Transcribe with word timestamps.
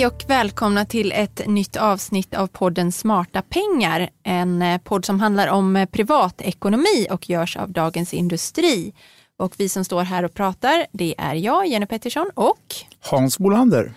Hej 0.00 0.06
och 0.06 0.24
välkomna 0.26 0.84
till 0.84 1.12
ett 1.12 1.46
nytt 1.46 1.76
avsnitt 1.76 2.34
av 2.34 2.46
podden 2.46 2.92
Smarta 2.92 3.42
pengar. 3.42 4.10
En 4.22 4.62
eh, 4.62 4.80
podd 4.80 5.04
som 5.04 5.20
handlar 5.20 5.48
om 5.48 5.76
eh, 5.76 5.86
privatekonomi 5.86 7.06
och 7.10 7.30
görs 7.30 7.56
av 7.56 7.72
Dagens 7.72 8.14
Industri. 8.14 8.94
Och 9.38 9.54
vi 9.56 9.68
som 9.68 9.84
står 9.84 10.02
här 10.02 10.22
och 10.22 10.34
pratar, 10.34 10.86
det 10.92 11.14
är 11.18 11.34
jag, 11.34 11.66
Jenny 11.66 11.86
Pettersson 11.86 12.30
och 12.34 12.74
Hans 13.00 13.38
Bolander. 13.38 13.92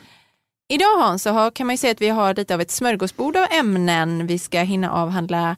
Idag 0.69 0.97
Hans, 0.99 1.23
så 1.23 1.51
kan 1.51 1.67
man 1.67 1.73
ju 1.73 1.77
säga 1.77 1.91
att 1.91 2.01
vi 2.01 2.09
har 2.09 2.33
lite 2.35 2.53
av 2.53 2.61
ett 2.61 2.71
smörgåsbord 2.71 3.37
av 3.37 3.47
ämnen. 3.51 4.27
Vi 4.27 4.39
ska 4.39 4.59
hinna 4.59 4.91
avhandla 4.91 5.55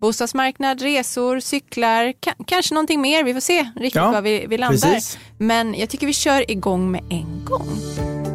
bostadsmarknad, 0.00 0.82
resor, 0.82 1.40
cyklar, 1.40 2.12
kanske 2.46 2.74
någonting 2.74 3.00
mer. 3.00 3.24
Vi 3.24 3.34
får 3.34 3.40
se 3.40 3.70
riktigt 3.76 3.94
ja, 3.94 4.10
var 4.10 4.22
vi, 4.22 4.46
vi 4.48 4.58
landar. 4.58 4.92
Precis. 4.92 5.18
Men 5.38 5.74
jag 5.74 5.88
tycker 5.88 6.06
vi 6.06 6.12
kör 6.12 6.50
igång 6.50 6.90
med 6.90 7.02
en 7.10 7.44
gång. 7.44 8.25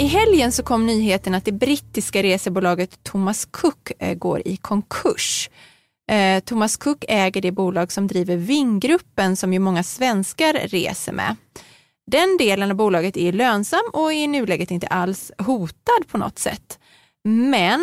I 0.00 0.06
helgen 0.06 0.52
så 0.52 0.62
kom 0.62 0.86
nyheten 0.86 1.34
att 1.34 1.44
det 1.44 1.52
brittiska 1.52 2.22
resebolaget 2.22 3.04
Thomas 3.04 3.44
Cook 3.44 3.92
eh, 3.98 4.14
går 4.14 4.42
i 4.44 4.56
konkurs. 4.56 5.50
Eh, 6.10 6.40
Thomas 6.40 6.76
Cook 6.76 7.04
äger 7.08 7.42
det 7.42 7.52
bolag 7.52 7.92
som 7.92 8.06
driver 8.06 8.36
Vingruppen 8.36 9.36
som 9.36 9.52
ju 9.52 9.58
många 9.58 9.82
svenskar 9.82 10.52
reser 10.52 11.12
med. 11.12 11.36
Den 12.06 12.36
delen 12.36 12.70
av 12.70 12.76
bolaget 12.76 13.16
är 13.16 13.32
lönsam 13.32 13.80
och 13.92 14.12
är 14.12 14.16
i 14.16 14.26
nuläget 14.26 14.70
inte 14.70 14.86
alls 14.86 15.32
hotad 15.38 16.08
på 16.08 16.18
något 16.18 16.38
sätt. 16.38 16.78
Men 17.24 17.80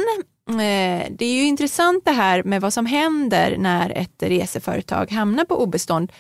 eh, 0.49 1.07
det 1.09 1.25
är 1.25 1.33
ju 1.33 1.43
intressant 1.43 2.05
det 2.05 2.11
här 2.11 2.43
med 2.43 2.61
vad 2.61 2.73
som 2.73 2.85
händer 2.85 3.57
när 3.57 3.89
ett 3.89 4.23
reseföretag 4.23 5.11
hamnar 5.11 5.45
på 5.45 5.63
obestånd. 5.63 6.11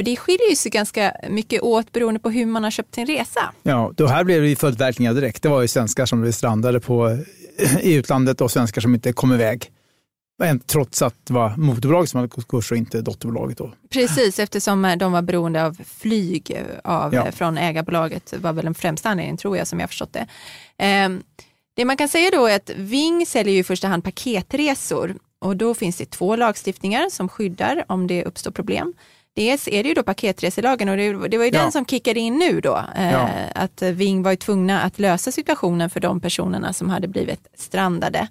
För 0.00 0.04
det 0.04 0.16
skiljer 0.16 0.54
sig 0.54 0.70
ganska 0.70 1.12
mycket 1.28 1.62
åt 1.62 1.92
beroende 1.92 2.20
på 2.20 2.30
hur 2.30 2.46
man 2.46 2.64
har 2.64 2.70
köpt 2.70 2.94
sin 2.94 3.06
resa. 3.06 3.52
Ja, 3.62 3.92
då 3.96 4.06
här 4.06 4.24
blev 4.24 4.42
det 4.42 4.56
följdverkningar 4.56 5.14
direkt. 5.14 5.42
Det 5.42 5.48
var 5.48 5.62
ju 5.62 5.68
svenskar 5.68 6.06
som 6.06 6.20
blev 6.20 6.32
strandade 6.32 6.80
på, 6.80 7.18
i 7.80 7.94
utlandet 7.94 8.40
och 8.40 8.50
svenskar 8.50 8.80
som 8.80 8.94
inte 8.94 9.12
kom 9.12 9.32
iväg. 9.32 9.70
Trots 10.66 11.02
att 11.02 11.14
det 11.26 11.34
var 11.34 11.56
moderbolaget 11.56 12.10
som 12.10 12.18
hade 12.18 12.28
gått 12.28 12.48
kurs 12.48 12.70
och 12.70 12.76
inte 12.76 13.00
dotterbolaget. 13.00 13.58
Då. 13.58 13.72
Precis, 13.90 14.38
eftersom 14.38 14.84
eh, 14.84 14.96
de 14.96 15.12
var 15.12 15.22
beroende 15.22 15.64
av 15.64 15.78
flyg 15.84 16.50
eh, 16.50 16.64
av, 16.84 17.14
ja. 17.14 17.32
från 17.32 17.58
ägarbolaget 17.58 18.34
var 18.38 18.52
väl 18.52 18.64
den 18.64 18.74
främsta 18.74 19.08
anledningen, 19.08 19.36
tror 19.36 19.56
jag, 19.56 19.66
som 19.66 19.80
jag 19.80 19.88
förstått 19.88 20.12
det. 20.12 20.26
Ehm, 20.78 21.22
det 21.76 21.84
man 21.84 21.96
kan 21.96 22.08
säga 22.08 22.30
då 22.32 22.46
är 22.46 22.56
att 22.56 22.70
Ving 22.76 23.26
säljer 23.26 23.54
ju 23.54 23.60
i 23.60 23.64
första 23.64 23.88
hand 23.88 24.04
paketresor 24.04 25.16
och 25.38 25.56
då 25.56 25.74
finns 25.74 25.96
det 25.96 26.10
två 26.10 26.36
lagstiftningar 26.36 27.10
som 27.10 27.28
skyddar 27.28 27.84
om 27.88 28.06
det 28.06 28.24
uppstår 28.24 28.50
problem. 28.50 28.94
Dels 29.40 29.68
är 29.68 29.82
det 29.82 29.88
ju 29.88 29.94
då 29.94 30.02
paketreselagen 30.02 30.88
och 30.88 30.96
det, 30.96 31.28
det 31.28 31.38
var 31.38 31.44
ju 31.44 31.50
ja. 31.50 31.62
den 31.62 31.72
som 31.72 31.86
kickade 31.86 32.20
in 32.20 32.38
nu 32.38 32.60
då. 32.60 32.84
Eh, 32.96 33.12
ja. 33.12 33.28
Att 33.54 33.82
Ving 33.82 34.22
var 34.22 34.30
ju 34.30 34.36
tvungna 34.36 34.82
att 34.82 34.98
lösa 34.98 35.32
situationen 35.32 35.90
för 35.90 36.00
de 36.00 36.20
personerna 36.20 36.72
som 36.72 36.90
hade 36.90 37.08
blivit 37.08 37.48
strandade. 37.54 38.28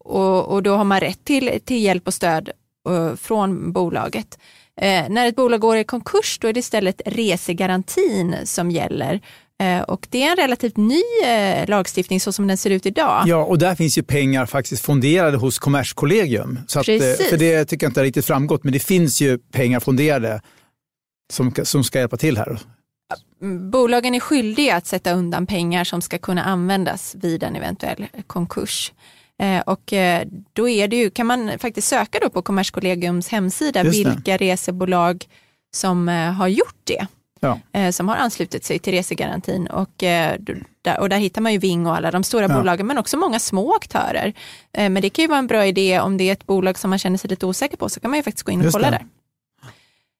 Och, 0.00 0.48
och 0.48 0.62
då 0.62 0.74
har 0.74 0.84
man 0.84 1.00
rätt 1.00 1.24
till, 1.24 1.60
till 1.64 1.82
hjälp 1.82 2.06
och 2.06 2.14
stöd 2.14 2.50
uh, 2.88 3.14
från 3.14 3.72
bolaget. 3.72 4.38
Eh, 4.80 5.08
när 5.08 5.26
ett 5.26 5.36
bolag 5.36 5.60
går 5.60 5.76
i 5.76 5.84
konkurs 5.84 6.38
då 6.40 6.48
är 6.48 6.52
det 6.52 6.60
istället 6.60 7.00
resegarantin 7.06 8.36
som 8.44 8.70
gäller. 8.70 9.20
Eh, 9.62 9.80
och 9.80 10.06
det 10.10 10.22
är 10.22 10.30
en 10.30 10.36
relativt 10.36 10.76
ny 10.76 11.02
eh, 11.24 11.68
lagstiftning 11.68 12.20
så 12.20 12.32
som 12.32 12.46
den 12.46 12.56
ser 12.56 12.70
ut 12.70 12.86
idag. 12.86 13.24
Ja, 13.26 13.44
och 13.44 13.58
där 13.58 13.74
finns 13.74 13.98
ju 13.98 14.02
pengar 14.02 14.46
faktiskt 14.46 14.84
fonderade 14.84 15.36
hos 15.36 15.58
Kommerskollegium. 15.58 16.58
Så 16.66 16.80
att, 16.80 16.88
eh, 16.88 16.98
för 17.30 17.36
det 17.36 17.64
tycker 17.64 17.86
jag 17.86 17.90
inte 17.90 18.00
har 18.00 18.04
riktigt 18.04 18.26
framgått, 18.26 18.64
men 18.64 18.72
det 18.72 18.78
finns 18.78 19.20
ju 19.20 19.38
pengar 19.38 19.80
fonderade 19.80 20.40
som, 21.32 21.54
som 21.62 21.84
ska 21.84 21.98
hjälpa 21.98 22.16
till 22.16 22.38
här. 22.38 22.58
Bolagen 23.70 24.14
är 24.14 24.20
skyldiga 24.20 24.76
att 24.76 24.86
sätta 24.86 25.12
undan 25.12 25.46
pengar 25.46 25.84
som 25.84 26.02
ska 26.02 26.18
kunna 26.18 26.44
användas 26.44 27.16
vid 27.18 27.42
en 27.42 27.56
eventuell 27.56 28.06
konkurs. 28.26 28.92
Och 29.66 29.92
då 30.52 30.68
är 30.68 30.88
det 30.88 30.96
ju, 30.96 31.10
kan 31.10 31.26
man 31.26 31.58
faktiskt 31.58 31.88
söka 31.88 32.18
då 32.22 32.30
på 32.30 32.42
Kommerskollegiums 32.42 33.28
hemsida 33.28 33.82
vilka 33.82 34.36
resebolag 34.36 35.24
som 35.76 36.08
har 36.08 36.48
gjort 36.48 36.80
det. 36.84 37.06
Ja. 37.40 37.92
som 37.92 38.08
har 38.08 38.16
anslutit 38.16 38.64
sig 38.64 38.78
till 38.78 38.92
resegarantin 38.92 39.66
och, 39.66 40.04
och 40.98 41.08
där 41.08 41.18
hittar 41.18 41.40
man 41.40 41.52
ju 41.52 41.58
Ving 41.58 41.86
och 41.86 41.96
alla 41.96 42.10
de 42.10 42.24
stora 42.24 42.46
ja. 42.48 42.58
bolagen 42.58 42.86
men 42.86 42.98
också 42.98 43.16
många 43.16 43.38
små 43.38 43.74
aktörer. 43.74 44.32
Men 44.72 44.94
det 44.94 45.10
kan 45.10 45.22
ju 45.22 45.28
vara 45.28 45.38
en 45.38 45.46
bra 45.46 45.66
idé 45.66 46.00
om 46.00 46.16
det 46.16 46.28
är 46.28 46.32
ett 46.32 46.46
bolag 46.46 46.78
som 46.78 46.90
man 46.90 46.98
känner 46.98 47.18
sig 47.18 47.30
lite 47.30 47.46
osäker 47.46 47.76
på 47.76 47.88
så 47.88 48.00
kan 48.00 48.10
man 48.10 48.18
ju 48.18 48.22
faktiskt 48.22 48.46
gå 48.46 48.52
in 48.52 48.58
och 48.58 48.64
Just 48.64 48.74
kolla 48.76 48.90
det. 48.90 48.96
där. 48.96 49.06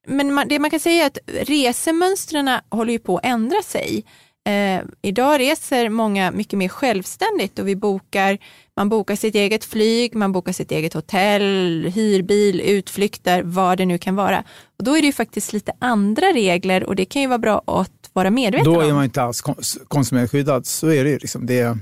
Men 0.07 0.34
man, 0.34 0.49
det 0.49 0.59
man 0.59 0.71
kan 0.71 0.81
säga 0.81 1.03
är 1.03 1.07
att 1.07 1.19
resemönstren 1.49 2.51
håller 2.69 2.93
ju 2.93 2.99
på 2.99 3.17
att 3.19 3.25
ändra 3.25 3.62
sig. 3.62 4.05
Eh, 4.47 4.82
idag 5.03 5.41
reser 5.41 5.88
många 5.88 6.31
mycket 6.31 6.59
mer 6.59 6.69
självständigt 6.69 7.59
och 7.59 7.69
vi 7.69 7.76
bokar, 7.76 8.38
man 8.76 8.88
bokar 8.88 9.16
sitt 9.16 9.34
eget 9.34 9.65
flyg, 9.65 10.15
man 10.15 10.32
bokar 10.32 10.53
sitt 10.53 10.72
eget 10.72 10.94
hotell, 10.94 11.93
hyrbil, 11.94 12.60
utflykter, 12.60 13.43
vad 13.43 13.78
det 13.78 13.87
nu 13.87 13.98
kan 13.98 14.16
vara. 14.16 14.44
Och 14.78 14.84
då 14.84 14.97
är 14.97 15.00
det 15.00 15.06
ju 15.06 15.12
faktiskt 15.12 15.53
lite 15.53 15.72
andra 15.78 16.27
regler 16.27 16.84
och 16.84 16.97
det 16.97 17.04
kan 17.04 17.22
ju 17.22 17.28
vara 17.28 17.38
bra 17.38 17.62
att 17.66 18.10
vara 18.12 18.31
medveten 18.31 18.69
om. 18.69 18.75
Då 18.75 18.81
är 18.81 18.93
man 18.93 19.04
inte 19.04 19.22
alls 19.22 19.43
konsumentskyddad, 19.88 20.66
så 20.66 20.88
är 20.88 21.04
det 21.04 21.10
ju. 21.10 21.19
Liksom. 21.19 21.47
Det, 21.47 21.78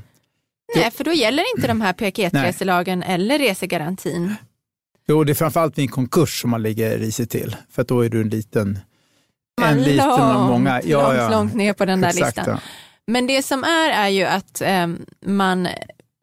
Nej, 0.74 0.90
för 0.90 1.04
då 1.04 1.12
gäller 1.12 1.44
inte 1.56 1.68
de 1.68 1.80
här 1.80 1.92
paketreselagen 1.92 3.02
eller 3.02 3.38
resegarantin. 3.38 4.34
Jo, 5.08 5.24
det 5.24 5.32
är 5.32 5.34
framförallt 5.34 5.78
vid 5.78 5.82
en 5.82 5.88
konkurs 5.88 6.40
som 6.40 6.50
man 6.50 6.62
lägger 6.62 6.98
risigt 6.98 7.30
till, 7.30 7.56
för 7.70 7.84
då 7.84 8.00
är 8.00 8.08
du 8.08 8.20
en 8.20 8.28
liten 8.28 8.78
en 9.62 9.82
liten 9.82 10.10
av 10.10 10.50
många. 10.50 10.80
Ja, 10.84 11.02
långt, 11.02 11.18
ja. 11.18 11.28
långt 11.28 11.54
ner 11.54 11.72
på 11.72 11.84
den 11.84 12.00
där 12.00 12.08
Exakt, 12.08 12.36
listan. 12.36 12.54
Ja. 12.54 12.60
Men 13.06 13.26
det 13.26 13.42
som 13.42 13.64
är 13.64 13.90
är 13.90 14.08
ju 14.08 14.24
att 14.24 14.60
eh, 14.60 14.86
man, 15.26 15.68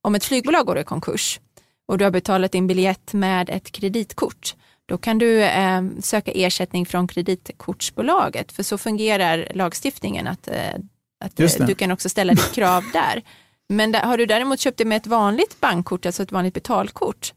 om 0.01 0.15
ett 0.15 0.23
flygbolag 0.23 0.65
går 0.65 0.79
i 0.79 0.83
konkurs 0.83 1.39
och 1.87 1.97
du 1.97 2.03
har 2.03 2.11
betalat 2.11 2.51
din 2.51 2.67
biljett 2.67 3.13
med 3.13 3.49
ett 3.49 3.71
kreditkort, 3.71 4.55
då 4.85 4.97
kan 4.97 5.17
du 5.17 5.43
eh, 5.43 5.81
söka 6.01 6.31
ersättning 6.31 6.85
från 6.85 7.07
kreditkortsbolaget, 7.07 8.51
för 8.51 8.63
så 8.63 8.77
fungerar 8.77 9.47
lagstiftningen 9.55 10.27
att, 10.27 10.47
eh, 10.47 10.55
att 11.25 11.39
eh, 11.39 11.67
du 11.67 11.75
kan 11.75 11.91
också 11.91 12.09
ställa 12.09 12.33
ditt 12.33 12.51
krav 12.51 12.83
där. 12.93 13.21
Men 13.69 13.91
där, 13.91 14.01
har 14.01 14.17
du 14.17 14.25
däremot 14.25 14.59
köpt 14.59 14.77
det 14.77 14.85
med 14.85 14.97
ett 14.97 15.07
vanligt 15.07 15.59
bankkort, 15.59 16.05
alltså 16.05 16.23
ett 16.23 16.31
vanligt 16.31 16.53
betalkort, 16.53 17.33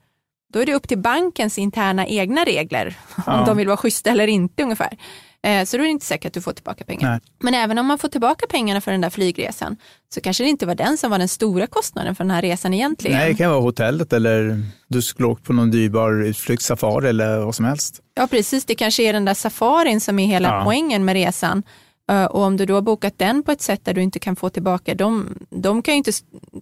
då 0.53 0.59
är 0.59 0.67
det 0.67 0.75
upp 0.75 0.89
till 0.89 0.99
bankens 0.99 1.59
interna 1.59 2.07
egna 2.07 2.45
regler, 2.45 2.99
ja. 3.27 3.39
om 3.39 3.47
de 3.47 3.57
vill 3.57 3.67
vara 3.67 3.77
schyssta 3.77 4.11
eller 4.11 4.27
inte 4.27 4.63
ungefär. 4.63 4.99
Eh, 5.47 5.65
så 5.65 5.77
då 5.77 5.83
är 5.83 5.87
det 5.87 5.91
inte 5.91 6.07
säkert 6.07 6.27
att 6.27 6.35
du 6.35 6.41
får 6.41 6.53
tillbaka 6.53 6.85
pengar. 6.85 7.11
Nej. 7.11 7.21
Men 7.39 7.55
även 7.55 7.79
om 7.79 7.87
man 7.87 7.99
får 7.99 8.09
tillbaka 8.09 8.47
pengarna 8.47 8.81
för 8.81 8.93
den 8.93 9.01
där 9.01 9.11
flygresan 9.11 9.77
så 10.15 10.21
kanske 10.21 10.45
det 10.45 10.51
inte 10.51 10.67
var 10.67 10.75
den 10.75 10.99
som 10.99 11.11
var 11.11 11.19
den 11.19 11.29
stora 11.29 11.67
kostnaden 11.67 12.15
för 12.15 12.25
den 12.25 12.31
här 12.31 12.43
resan 12.43 12.75
egentligen. 12.75 13.19
Nej, 13.19 13.33
det 13.33 13.39
kan 13.39 13.51
vara 13.51 13.61
hotellet 13.61 14.13
eller 14.13 14.63
du 14.89 15.03
skulle 15.03 15.29
åkt 15.29 15.45
på 15.45 15.53
någon 15.53 15.71
dyrbar 15.71 16.23
utflykt, 16.23 16.63
safari 16.63 17.09
eller 17.09 17.39
vad 17.39 17.55
som 17.55 17.65
helst. 17.65 18.01
Ja, 18.15 18.27
precis. 18.27 18.65
Det 18.65 18.75
kanske 18.75 19.03
är 19.03 19.13
den 19.13 19.25
där 19.25 19.35
safarin 19.35 20.01
som 20.01 20.19
är 20.19 20.27
hela 20.27 20.49
ja. 20.49 20.63
poängen 20.65 21.05
med 21.05 21.13
resan. 21.13 21.63
Eh, 22.09 22.25
och 22.25 22.43
om 22.43 22.57
du 22.57 22.67
då 22.67 22.75
har 22.75 22.83
bokat 22.83 23.19
den 23.19 23.43
på 23.43 23.53
ett 23.53 23.61
sätt 23.61 23.85
där 23.85 23.95
du 23.95 24.03
inte 24.03 24.19
kan 24.19 24.37
få 24.37 24.49
tillbaka, 24.51 24.95
de, 24.95 25.39
de 25.51 25.83
kan 25.83 25.95
ju 25.95 25.99
inte 25.99 26.13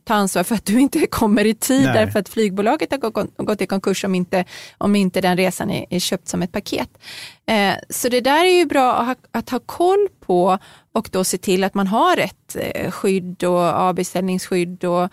ta 0.05 0.15
ansvar 0.15 0.43
för 0.43 0.55
att 0.55 0.65
du 0.65 0.81
inte 0.81 1.07
kommer 1.11 1.45
i 1.45 1.55
tid 1.55 1.85
Nej. 1.85 1.95
därför 1.95 2.19
att 2.19 2.29
flygbolaget 2.29 2.91
har 2.91 3.45
gått 3.45 3.61
i 3.61 3.67
konkurs 3.67 4.05
om 4.05 4.15
inte, 4.15 4.45
om 4.79 4.97
inte 4.97 5.21
den 5.21 5.37
resan 5.37 5.71
är, 5.71 5.87
är 5.91 5.99
köpt 5.99 6.29
som 6.29 6.43
ett 6.43 6.53
paket. 6.53 6.99
Eh, 7.47 7.75
så 7.91 8.09
det 8.09 8.21
där 8.21 8.45
är 8.45 8.59
ju 8.59 8.67
bra 8.67 8.95
att 8.95 9.07
ha, 9.07 9.15
att 9.31 9.51
ha 9.51 9.59
koll 9.59 10.09
på 10.21 10.59
och 10.93 11.09
då 11.13 11.25
se 11.25 11.39
till 11.39 11.65
att 11.65 11.75
man 11.75 11.87
har 11.87 12.17
rätt 12.17 12.57
eh, 12.57 12.91
skydd 12.91 13.45
och 13.45 13.61
avbeställningsskydd. 13.61 14.85
Och, 14.85 15.09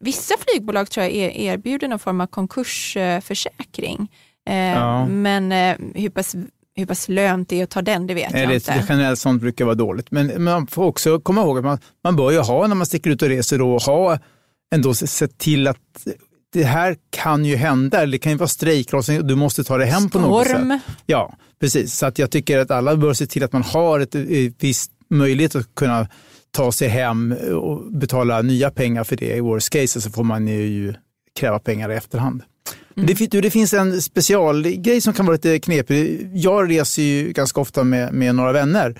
vissa 0.00 0.34
flygbolag 0.38 0.90
tror 0.90 1.06
jag 1.06 1.12
erbjuder 1.36 1.88
någon 1.88 1.98
form 1.98 2.20
av 2.20 2.26
konkursförsäkring. 2.26 4.12
Ja. 4.44 5.06
Men 5.06 5.52
hur 5.94 6.10
pass 6.10 6.36
hur 6.76 6.86
pass 6.86 7.08
lönt 7.08 7.48
det 7.48 7.60
är 7.60 7.64
att 7.64 7.70
ta 7.70 7.82
den, 7.82 8.06
det 8.06 8.14
vet 8.14 8.32
Nej, 8.32 8.40
jag 8.42 8.50
det, 8.50 8.54
inte. 8.54 8.84
Generellt 8.88 9.18
sånt 9.18 9.40
brukar 9.40 9.64
vara 9.64 9.74
dåligt. 9.74 10.10
Men 10.10 10.44
man 10.44 10.66
får 10.66 10.84
också 10.84 11.20
komma 11.20 11.42
ihåg 11.42 11.58
att 11.58 11.64
man, 11.64 11.78
man 12.04 12.16
bör 12.16 12.30
ju 12.30 12.38
ha, 12.38 12.66
när 12.66 12.74
man 12.74 12.86
sticker 12.86 13.10
ut 13.10 13.22
och 13.22 13.28
reser, 13.28 13.58
då, 13.58 13.78
ha 13.78 14.18
ändå 14.74 14.94
sett 14.94 15.38
till 15.38 15.66
att 15.68 15.78
det 16.52 16.64
här 16.64 16.96
kan 17.10 17.44
ju 17.44 17.56
hända, 17.56 18.06
det 18.06 18.18
kan 18.18 18.32
ju 18.32 18.38
vara 18.38 18.48
strejklossning 18.48 19.26
du 19.26 19.34
måste 19.34 19.64
ta 19.64 19.78
dig 19.78 19.86
hem 19.88 20.08
Storm. 20.08 20.22
på 20.22 20.28
något 20.28 20.46
sätt. 20.46 20.80
Ja, 21.06 21.36
precis. 21.60 21.94
Så 21.94 22.06
att 22.06 22.18
jag 22.18 22.30
tycker 22.30 22.58
att 22.58 22.70
alla 22.70 22.96
bör 22.96 23.12
se 23.12 23.26
till 23.26 23.44
att 23.44 23.52
man 23.52 23.62
har 23.62 24.00
ett, 24.00 24.14
ett 24.14 24.54
visst 24.58 24.90
möjlighet 25.10 25.54
att 25.54 25.74
kunna 25.74 26.08
ta 26.50 26.72
sig 26.72 26.88
hem 26.88 27.32
och 27.54 27.92
betala 27.92 28.42
nya 28.42 28.70
pengar 28.70 29.04
för 29.04 29.16
det. 29.16 29.36
I 29.36 29.40
worst 29.40 29.70
case 29.70 30.00
så 30.00 30.10
får 30.10 30.24
man 30.24 30.46
ju 30.46 30.94
kräva 31.38 31.58
pengar 31.58 31.90
i 31.90 31.94
efterhand. 31.94 32.42
Mm. 32.96 33.06
Det, 33.06 33.40
det, 33.40 33.50
finns 33.50 33.74
en 33.74 34.02
specialgrej 34.02 35.00
som 35.00 35.12
kan 35.12 35.26
vara 35.26 35.34
lite 35.34 35.58
knepig. 35.58 36.30
Jag 36.34 36.70
reser 36.70 37.02
ju 37.02 37.32
ganska 37.32 37.60
ofta 37.60 37.84
med, 37.84 38.12
med 38.12 38.34
några 38.34 38.52
vänner. 38.52 38.94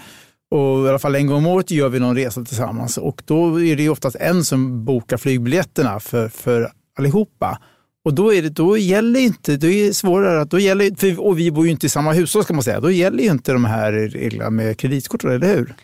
Och 0.50 0.86
I 0.86 0.88
alla 0.88 0.98
fall 0.98 1.14
en 1.14 1.26
gång 1.26 1.36
om 1.36 1.46
året 1.46 1.70
gör 1.70 1.88
vi 1.88 2.00
någon 2.00 2.16
resa 2.16 2.44
tillsammans. 2.44 2.98
Och 2.98 3.22
då 3.24 3.62
är 3.62 3.76
det 3.76 3.88
oftast 3.88 4.16
en 4.16 4.44
som 4.44 4.84
bokar 4.84 5.16
flygbiljetterna 5.16 6.00
för, 6.00 6.28
för 6.28 6.72
allihopa. 6.98 7.58
Och 8.04 8.14
då, 8.14 8.34
är 8.34 8.42
det, 8.42 8.48
då 8.48 8.78
gäller 8.78 9.20
inte, 9.20 9.56
då 9.56 9.66
är 9.66 9.86
det 9.86 9.94
svårare, 9.94 10.44
då 10.44 10.58
gäller, 10.58 10.94
för, 10.96 11.20
och 11.20 11.38
vi 11.38 11.50
bor 11.50 11.64
ju 11.64 11.70
inte 11.70 11.86
i 11.86 11.88
samma 11.88 12.12
hushåll 12.12 12.44
ska 12.44 12.54
man 12.54 12.62
säga, 12.62 12.80
då 12.80 12.90
gäller 12.90 13.24
ju 13.24 13.30
inte 13.30 13.52
de 13.52 13.64
här 13.64 13.92
reglerna 13.92 14.50
med 14.50 14.78
kreditkort, 14.78 15.24
eller 15.24 15.54
hur? 15.54 15.74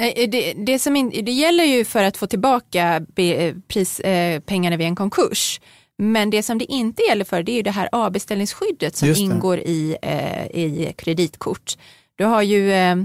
Eh, 0.00 0.30
det, 0.30 0.52
det, 0.52 0.78
som 0.78 0.96
in, 0.96 1.10
det 1.10 1.32
gäller 1.32 1.64
ju 1.64 1.84
för 1.84 2.04
att 2.04 2.16
få 2.16 2.26
tillbaka 2.26 3.06
be, 3.16 3.54
pris, 3.68 4.00
eh, 4.00 4.40
pengarna 4.40 4.76
vid 4.76 4.86
en 4.86 4.96
konkurs. 4.96 5.60
Men 5.98 6.30
det 6.30 6.42
som 6.42 6.58
det 6.58 6.64
inte 6.64 7.02
gäller 7.02 7.24
för 7.24 7.42
det 7.42 7.52
är 7.52 7.56
ju 7.56 7.62
det 7.62 7.70
här 7.70 7.88
avbeställningsskyddet 7.92 8.96
som 8.96 9.08
ingår 9.08 9.58
i, 9.58 9.96
eh, 10.02 10.46
i 10.46 10.94
kreditkort. 10.98 11.78
Du 12.16 12.24
har 12.24 12.42
ju, 12.42 12.72
eh, 12.72 12.96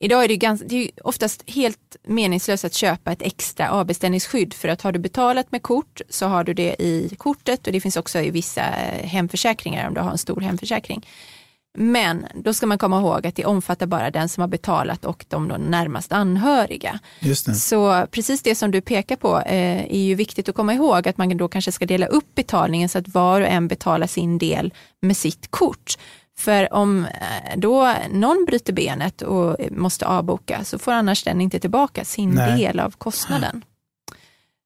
idag 0.00 0.24
är 0.24 0.28
det, 0.28 0.36
ganska, 0.36 0.66
det 0.68 0.76
är 0.76 0.90
oftast 1.04 1.50
helt 1.50 1.96
meningslöst 2.02 2.64
att 2.64 2.74
köpa 2.74 3.12
ett 3.12 3.22
extra 3.22 3.70
avbeställningsskydd 3.70 4.54
för 4.54 4.68
att 4.68 4.82
har 4.82 4.92
du 4.92 4.98
betalat 4.98 5.52
med 5.52 5.62
kort 5.62 6.00
så 6.08 6.26
har 6.26 6.44
du 6.44 6.54
det 6.54 6.82
i 6.82 7.14
kortet 7.18 7.66
och 7.66 7.72
det 7.72 7.80
finns 7.80 7.96
också 7.96 8.20
i 8.20 8.30
vissa 8.30 8.62
eh, 8.62 9.06
hemförsäkringar 9.06 9.88
om 9.88 9.94
du 9.94 10.00
har 10.00 10.10
en 10.10 10.18
stor 10.18 10.40
hemförsäkring. 10.40 11.06
Men 11.78 12.26
då 12.34 12.54
ska 12.54 12.66
man 12.66 12.78
komma 12.78 13.00
ihåg 13.00 13.26
att 13.26 13.36
det 13.36 13.44
omfattar 13.44 13.86
bara 13.86 14.10
den 14.10 14.28
som 14.28 14.40
har 14.40 14.48
betalat 14.48 15.04
och 15.04 15.24
de 15.28 15.48
närmast 15.48 16.12
anhöriga. 16.12 16.98
Så 17.54 18.06
precis 18.10 18.42
det 18.42 18.54
som 18.54 18.70
du 18.70 18.80
pekar 18.80 19.16
på 19.16 19.38
eh, 19.40 19.80
är 19.92 20.02
ju 20.02 20.14
viktigt 20.14 20.48
att 20.48 20.54
komma 20.54 20.74
ihåg 20.74 21.08
att 21.08 21.18
man 21.18 21.36
då 21.36 21.48
kanske 21.48 21.72
ska 21.72 21.86
dela 21.86 22.06
upp 22.06 22.34
betalningen 22.34 22.88
så 22.88 22.98
att 22.98 23.08
var 23.08 23.40
och 23.40 23.46
en 23.46 23.68
betalar 23.68 24.06
sin 24.06 24.38
del 24.38 24.74
med 25.00 25.16
sitt 25.16 25.50
kort. 25.50 25.98
För 26.38 26.72
om 26.72 27.04
eh, 27.04 27.56
då 27.58 27.94
någon 28.10 28.44
bryter 28.44 28.72
benet 28.72 29.22
och 29.22 29.56
måste 29.70 30.06
avboka 30.06 30.64
så 30.64 30.78
får 30.78 30.92
annars 30.92 31.22
den 31.22 31.40
inte 31.40 31.60
tillbaka 31.60 32.04
sin 32.04 32.30
Nej. 32.30 32.58
del 32.58 32.80
av 32.80 32.90
kostnaden. 32.90 33.64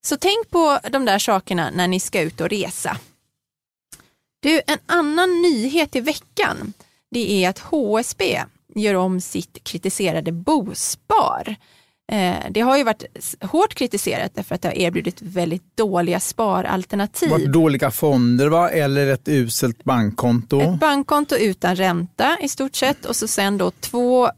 Så 0.06 0.16
tänk 0.16 0.50
på 0.50 0.78
de 0.90 1.04
där 1.04 1.18
sakerna 1.18 1.70
när 1.70 1.88
ni 1.88 2.00
ska 2.00 2.20
ut 2.20 2.40
och 2.40 2.48
resa. 2.48 2.96
Du, 4.40 4.60
en 4.66 4.78
annan 4.86 5.42
nyhet 5.42 5.96
i 5.96 6.00
veckan 6.00 6.72
det 7.10 7.44
är 7.44 7.48
att 7.48 7.58
HSB 7.58 8.42
gör 8.74 8.94
om 8.94 9.20
sitt 9.20 9.64
kritiserade 9.64 10.32
bospar. 10.32 11.56
Eh, 12.12 12.34
det 12.50 12.60
har 12.60 12.76
ju 12.76 12.84
varit 12.84 13.04
hårt 13.40 13.74
kritiserat 13.74 14.34
därför 14.34 14.54
att 14.54 14.62
det 14.62 14.68
har 14.68 14.74
erbjudit 14.74 15.22
väldigt 15.22 15.76
dåliga 15.76 16.20
sparalternativ. 16.20 17.30
Var 17.30 17.38
dåliga 17.38 17.90
fonder 17.90 18.48
va? 18.48 18.70
eller 18.70 19.06
ett 19.06 19.28
uselt 19.28 19.84
bankkonto? 19.84 20.60
Ett 20.60 20.80
bankkonto 20.80 21.36
utan 21.36 21.76
ränta 21.76 22.38
i 22.40 22.48
stort 22.48 22.74
sett 22.74 23.04
och 23.04 23.16
så 23.16 23.28
sen 23.28 23.58
då 23.58 23.70
två 23.70 24.28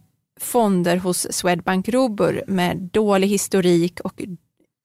fonder 0.41 0.97
hos 0.97 1.27
Swedbank 1.31 1.89
Robur 1.89 2.43
med 2.47 2.77
dålig 2.93 3.29
historik 3.29 4.01
och 4.01 4.23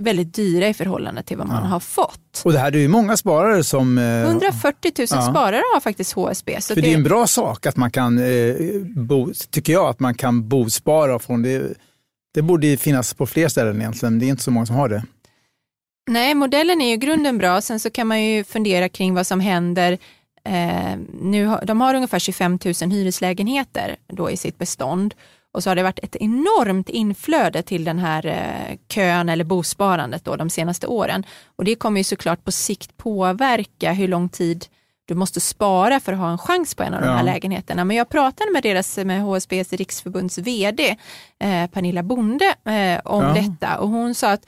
väldigt 0.03 0.33
dyra 0.33 0.67
i 0.67 0.73
förhållande 0.73 1.23
till 1.23 1.37
vad 1.37 1.47
man 1.47 1.63
ja. 1.63 1.69
har 1.69 1.79
fått. 1.79 2.41
Och 2.43 2.51
det 2.51 2.59
här 2.59 2.71
är 2.75 2.77
ju 2.77 2.87
många 2.87 3.17
sparare 3.17 3.63
som... 3.63 3.97
140 3.97 4.91
000 4.97 5.07
ja. 5.11 5.21
sparare 5.21 5.63
har 5.73 5.79
faktiskt 5.79 6.13
HSB. 6.13 6.61
Så 6.61 6.73
För 6.73 6.81
det... 6.81 6.87
det 6.87 6.93
är 6.93 6.97
en 6.97 7.03
bra 7.03 7.27
sak 7.27 7.65
att 7.65 7.77
man 7.77 7.91
kan, 7.91 8.19
eh, 8.19 8.55
bo, 8.95 9.33
tycker 9.49 9.73
jag, 9.73 9.89
att 9.89 9.99
man 9.99 10.15
kan 10.15 10.49
bospara 10.49 11.19
från 11.19 11.41
det. 11.41 11.77
Det 12.33 12.41
borde 12.41 12.77
finnas 12.77 13.13
på 13.13 13.25
fler 13.25 13.47
ställen 13.47 13.81
egentligen, 13.81 14.19
det 14.19 14.25
är 14.25 14.27
inte 14.27 14.43
så 14.43 14.51
många 14.51 14.65
som 14.65 14.75
har 14.75 14.89
det. 14.89 15.03
Nej, 16.09 16.35
modellen 16.35 16.81
är 16.81 16.89
ju 16.89 16.97
grunden 16.97 17.37
bra. 17.37 17.61
Sen 17.61 17.79
så 17.79 17.89
kan 17.89 18.07
man 18.07 18.23
ju 18.23 18.43
fundera 18.43 18.89
kring 18.89 19.13
vad 19.13 19.27
som 19.27 19.39
händer. 19.39 19.97
Eh, 20.45 20.97
nu 21.21 21.45
har, 21.45 21.65
de 21.65 21.81
har 21.81 21.93
ungefär 21.93 22.19
25 22.19 22.59
000 22.81 22.91
hyreslägenheter 22.91 23.95
då 24.07 24.31
i 24.31 24.37
sitt 24.37 24.57
bestånd 24.57 25.13
och 25.53 25.63
så 25.63 25.69
har 25.69 25.75
det 25.75 25.83
varit 25.83 25.99
ett 26.03 26.15
enormt 26.15 26.89
inflöde 26.89 27.61
till 27.61 27.83
den 27.83 27.99
här 27.99 28.25
eh, 28.25 28.77
kön 28.87 29.29
eller 29.29 29.43
bosparandet 29.43 30.25
då 30.25 30.35
de 30.35 30.49
senaste 30.49 30.87
åren. 30.87 31.25
Och 31.55 31.65
det 31.65 31.75
kommer 31.75 31.99
ju 31.99 32.03
såklart 32.03 32.43
på 32.43 32.51
sikt 32.51 32.97
påverka 32.97 33.93
hur 33.93 34.07
lång 34.07 34.29
tid 34.29 34.65
du 35.05 35.15
måste 35.15 35.41
spara 35.41 35.99
för 35.99 36.13
att 36.13 36.19
ha 36.19 36.31
en 36.31 36.37
chans 36.37 36.75
på 36.75 36.83
en 36.83 36.93
av 36.93 37.01
ja. 37.01 37.07
de 37.07 37.17
här 37.17 37.23
lägenheterna. 37.23 37.85
Men 37.85 37.97
jag 37.97 38.09
pratade 38.09 38.51
med 38.51 38.63
deras, 38.63 38.97
med 38.97 39.21
HSBs 39.21 39.73
riksförbunds 39.73 40.37
vd 40.37 40.97
eh, 41.39 41.67
Pernilla 41.67 42.03
Bonde 42.03 42.45
eh, 42.45 42.99
om 43.05 43.23
ja. 43.23 43.33
detta 43.33 43.77
och 43.77 43.89
hon 43.89 44.15
sa 44.15 44.31
att 44.31 44.45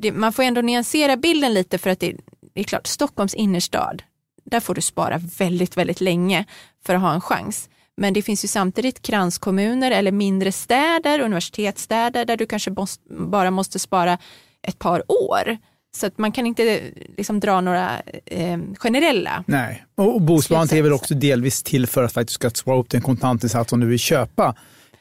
det, 0.00 0.12
man 0.12 0.32
får 0.32 0.42
ändå 0.42 0.60
nyansera 0.60 1.16
bilden 1.16 1.54
lite 1.54 1.78
för 1.78 1.90
att 1.90 2.00
det, 2.00 2.16
det 2.54 2.60
är 2.60 2.64
klart, 2.64 2.86
Stockholms 2.86 3.34
innerstad, 3.34 4.02
där 4.44 4.60
får 4.60 4.74
du 4.74 4.80
spara 4.80 5.18
väldigt, 5.38 5.76
väldigt 5.76 6.00
länge 6.00 6.44
för 6.86 6.94
att 6.94 7.00
ha 7.00 7.14
en 7.14 7.20
chans. 7.20 7.68
Men 7.96 8.14
det 8.14 8.22
finns 8.22 8.44
ju 8.44 8.48
samtidigt 8.48 9.02
kranskommuner 9.02 9.90
eller 9.90 10.12
mindre 10.12 10.52
städer, 10.52 11.20
universitetsstäder 11.20 12.24
där 12.24 12.36
du 12.36 12.46
kanske 12.46 12.70
måste, 12.70 13.02
bara 13.08 13.50
måste 13.50 13.78
spara 13.78 14.18
ett 14.62 14.78
par 14.78 15.02
år. 15.12 15.56
Så 15.96 16.06
att 16.06 16.18
man 16.18 16.32
kan 16.32 16.46
inte 16.46 16.80
liksom 17.16 17.40
dra 17.40 17.60
några 17.60 17.90
eh, 18.26 18.58
generella. 18.78 19.44
Nej, 19.46 19.84
och 19.94 20.20
bosparandet 20.20 20.72
är 20.72 20.82
väl 20.82 20.92
också 20.92 21.14
delvis 21.14 21.62
till 21.62 21.86
för 21.86 22.02
att 22.02 22.12
faktiskt 22.12 22.34
ska 22.34 22.50
spara 22.50 22.78
upp 22.78 22.90
den 22.90 23.02
kontantinsats 23.02 23.70
som 23.70 23.80
du 23.80 23.86
vill 23.86 23.98
köpa 23.98 24.54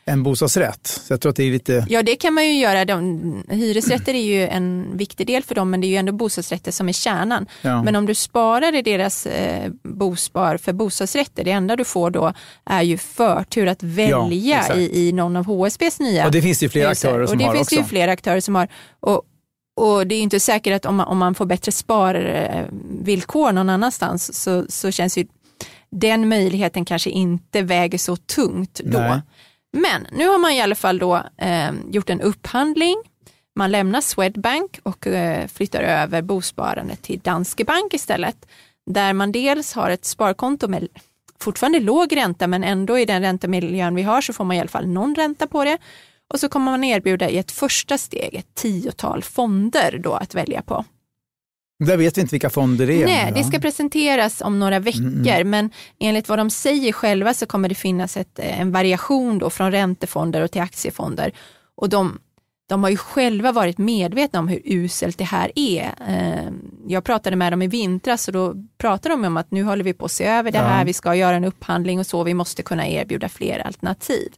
en 0.05 0.23
bostadsrätt. 0.23 0.87
Så 0.87 1.13
jag 1.13 1.21
tror 1.21 1.29
att 1.29 1.35
det 1.35 1.43
är 1.43 1.51
lite... 1.51 1.85
Ja, 1.89 2.03
det 2.03 2.15
kan 2.15 2.33
man 2.33 2.45
ju 2.45 2.59
göra. 2.59 2.85
De, 2.85 3.43
hyresrätter 3.49 4.13
är 4.13 4.23
ju 4.23 4.47
en 4.47 4.97
viktig 4.97 5.27
del 5.27 5.43
för 5.43 5.55
dem, 5.55 5.69
men 5.69 5.81
det 5.81 5.87
är 5.87 5.89
ju 5.89 5.95
ändå 5.95 6.11
bostadsrätter 6.11 6.71
som 6.71 6.89
är 6.89 6.93
kärnan. 6.93 7.47
Ja. 7.61 7.83
Men 7.83 7.95
om 7.95 8.05
du 8.05 8.15
sparar 8.15 8.75
i 8.75 8.81
deras 8.81 9.25
eh, 9.25 9.71
bospar 9.83 10.57
för 10.57 10.73
bostadsrätter, 10.73 11.43
det 11.43 11.51
enda 11.51 11.75
du 11.75 11.83
får 11.83 12.11
då 12.11 12.33
är 12.65 12.81
ju 12.81 12.97
förtur 12.97 13.67
att 13.67 13.83
välja 13.83 14.65
ja, 14.69 14.75
i, 14.75 15.07
i 15.07 15.11
någon 15.11 15.35
av 15.35 15.45
HSBs 15.45 15.99
nya 15.99 16.25
Och 16.25 16.31
det 16.31 16.41
finns 16.41 16.63
ju 16.63 16.69
flera 16.69 16.89
aktörer 16.89 17.25
som 17.25 17.33
och 17.33 17.37
det 17.37 17.45
har 17.45 17.53
finns 17.53 17.67
också. 17.67 17.75
ju 17.75 17.83
flera 17.83 18.11
aktörer 18.11 18.39
som 18.39 18.55
har. 18.55 18.67
Och, 18.99 19.21
och 19.81 20.07
det 20.07 20.15
är 20.15 20.21
inte 20.21 20.39
säkert 20.39 20.73
att 20.73 20.85
om 20.85 20.95
man, 20.95 21.07
om 21.07 21.17
man 21.17 21.35
får 21.35 21.45
bättre 21.45 21.71
sparvillkor 21.71 23.51
någon 23.51 23.69
annanstans 23.69 24.43
så, 24.43 24.65
så 24.69 24.91
känns 24.91 25.17
ju 25.17 25.25
den 25.91 26.29
möjligheten 26.29 26.85
kanske 26.85 27.09
inte 27.09 27.61
väger 27.61 27.97
så 27.97 28.15
tungt 28.15 28.81
då. 28.83 28.99
Nej. 28.99 29.21
Men 29.73 30.07
nu 30.11 30.27
har 30.27 30.39
man 30.39 30.51
i 30.51 30.61
alla 30.61 30.75
fall 30.75 30.99
då 30.99 31.23
eh, 31.37 31.71
gjort 31.91 32.09
en 32.09 32.21
upphandling. 32.21 32.95
Man 33.55 33.71
lämnar 33.71 34.01
Swedbank 34.01 34.79
och 34.83 35.07
eh, 35.07 35.47
flyttar 35.47 35.81
över 35.81 36.21
bosparandet 36.21 37.01
till 37.01 37.19
Danske 37.19 37.65
Bank 37.65 37.93
istället. 37.93 38.45
Där 38.85 39.13
man 39.13 39.31
dels 39.31 39.73
har 39.73 39.89
ett 39.89 40.05
sparkonto 40.05 40.67
med 40.67 40.87
fortfarande 41.39 41.79
låg 41.79 42.15
ränta 42.17 42.47
men 42.47 42.63
ändå 42.63 42.99
i 42.99 43.05
den 43.05 43.21
räntemiljön 43.21 43.95
vi 43.95 44.01
har 44.01 44.21
så 44.21 44.33
får 44.33 44.43
man 44.43 44.57
i 44.57 44.59
alla 44.59 44.69
fall 44.69 44.87
någon 44.87 45.15
ränta 45.15 45.47
på 45.47 45.63
det. 45.63 45.77
Och 46.33 46.39
så 46.39 46.49
kommer 46.49 46.71
man 46.71 46.83
erbjuda 46.83 47.29
i 47.29 47.37
ett 47.37 47.51
första 47.51 47.97
steg 47.97 48.35
ett 48.35 48.55
tiotal 48.55 49.23
fonder 49.23 49.99
då 50.03 50.13
att 50.13 50.35
välja 50.35 50.61
på. 50.61 50.85
Där 51.79 51.97
vet 51.97 52.17
vi 52.17 52.21
inte 52.21 52.31
vilka 52.31 52.49
fonder 52.49 52.87
det 52.87 53.03
är. 53.03 53.05
Nej, 53.05 53.31
det 53.35 53.43
ska 53.43 53.59
presenteras 53.59 54.41
om 54.41 54.59
några 54.59 54.79
veckor, 54.79 55.01
mm, 55.01 55.27
mm. 55.27 55.49
men 55.49 55.69
enligt 55.99 56.29
vad 56.29 56.39
de 56.39 56.49
säger 56.49 56.91
själva 56.91 57.33
så 57.33 57.45
kommer 57.45 57.69
det 57.69 57.75
finnas 57.75 58.17
ett, 58.17 58.39
eh, 58.39 58.61
en 58.61 58.71
variation 58.71 59.39
då 59.39 59.49
från 59.49 59.71
räntefonder 59.71 60.41
och 60.41 60.51
till 60.51 60.61
aktiefonder. 60.61 61.33
Och 61.75 61.89
de, 61.89 62.19
de 62.69 62.83
har 62.83 62.89
ju 62.89 62.97
själva 62.97 63.51
varit 63.51 63.77
medvetna 63.77 64.39
om 64.39 64.47
hur 64.47 64.61
uselt 64.65 65.17
det 65.17 65.23
här 65.23 65.51
är. 65.55 65.91
Eh, 66.07 66.51
jag 66.87 67.03
pratade 67.03 67.35
med 67.35 67.53
dem 67.53 67.61
i 67.61 67.67
vintras 67.67 68.27
och 68.27 68.33
då 68.33 68.55
pratade 68.77 69.15
de 69.15 69.25
om 69.25 69.37
att 69.37 69.51
nu 69.51 69.63
håller 69.63 69.83
vi 69.83 69.93
på 69.93 70.05
att 70.05 70.11
se 70.11 70.25
över 70.25 70.51
det 70.51 70.59
här, 70.59 70.79
ja. 70.79 70.85
vi 70.85 70.93
ska 70.93 71.15
göra 71.15 71.35
en 71.35 71.45
upphandling 71.45 71.99
och 71.99 72.07
så, 72.07 72.23
vi 72.23 72.33
måste 72.33 72.63
kunna 72.63 72.87
erbjuda 72.87 73.29
fler 73.29 73.59
alternativ. 73.59 74.33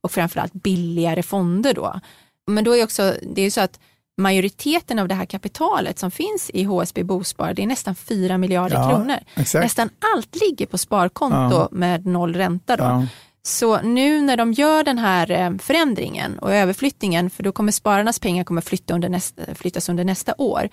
Och 0.00 0.10
framförallt 0.10 0.52
billigare 0.52 1.22
fonder 1.22 1.74
då. 1.74 2.00
Men 2.46 2.64
då 2.64 2.76
är 2.76 2.84
också, 2.84 3.14
det 3.22 3.40
är 3.40 3.44
ju 3.44 3.50
så 3.50 3.60
att 3.60 3.80
majoriteten 4.20 4.98
av 4.98 5.08
det 5.08 5.14
här 5.14 5.24
kapitalet 5.24 5.98
som 5.98 6.10
finns 6.10 6.50
i 6.54 6.64
HSB 6.64 7.04
Bospar, 7.04 7.54
det 7.54 7.62
är 7.62 7.66
nästan 7.66 7.94
4 7.94 8.38
miljarder 8.38 8.76
ja, 8.76 8.90
kronor. 8.90 9.18
Exakt. 9.34 9.62
Nästan 9.62 9.90
allt 10.14 10.36
ligger 10.40 10.66
på 10.66 10.78
sparkonto 10.78 11.56
ja. 11.56 11.68
med 11.70 12.06
noll 12.06 12.34
ränta. 12.34 12.76
Då. 12.76 12.84
Ja. 12.84 13.06
Så 13.42 13.82
nu 13.82 14.20
när 14.20 14.36
de 14.36 14.52
gör 14.52 14.84
den 14.84 14.98
här 14.98 15.30
eh, 15.30 15.58
förändringen 15.58 16.38
och 16.38 16.54
överflyttningen, 16.54 17.30
för 17.30 17.42
då 17.42 17.52
kommer 17.52 17.72
spararnas 17.72 18.18
pengar 18.18 18.44
kommer 18.44 18.60
flytta 18.60 18.94
under 18.94 19.08
nästa, 19.08 19.54
flyttas 19.54 19.88
under 19.88 20.04
nästa 20.04 20.34
år, 20.38 20.68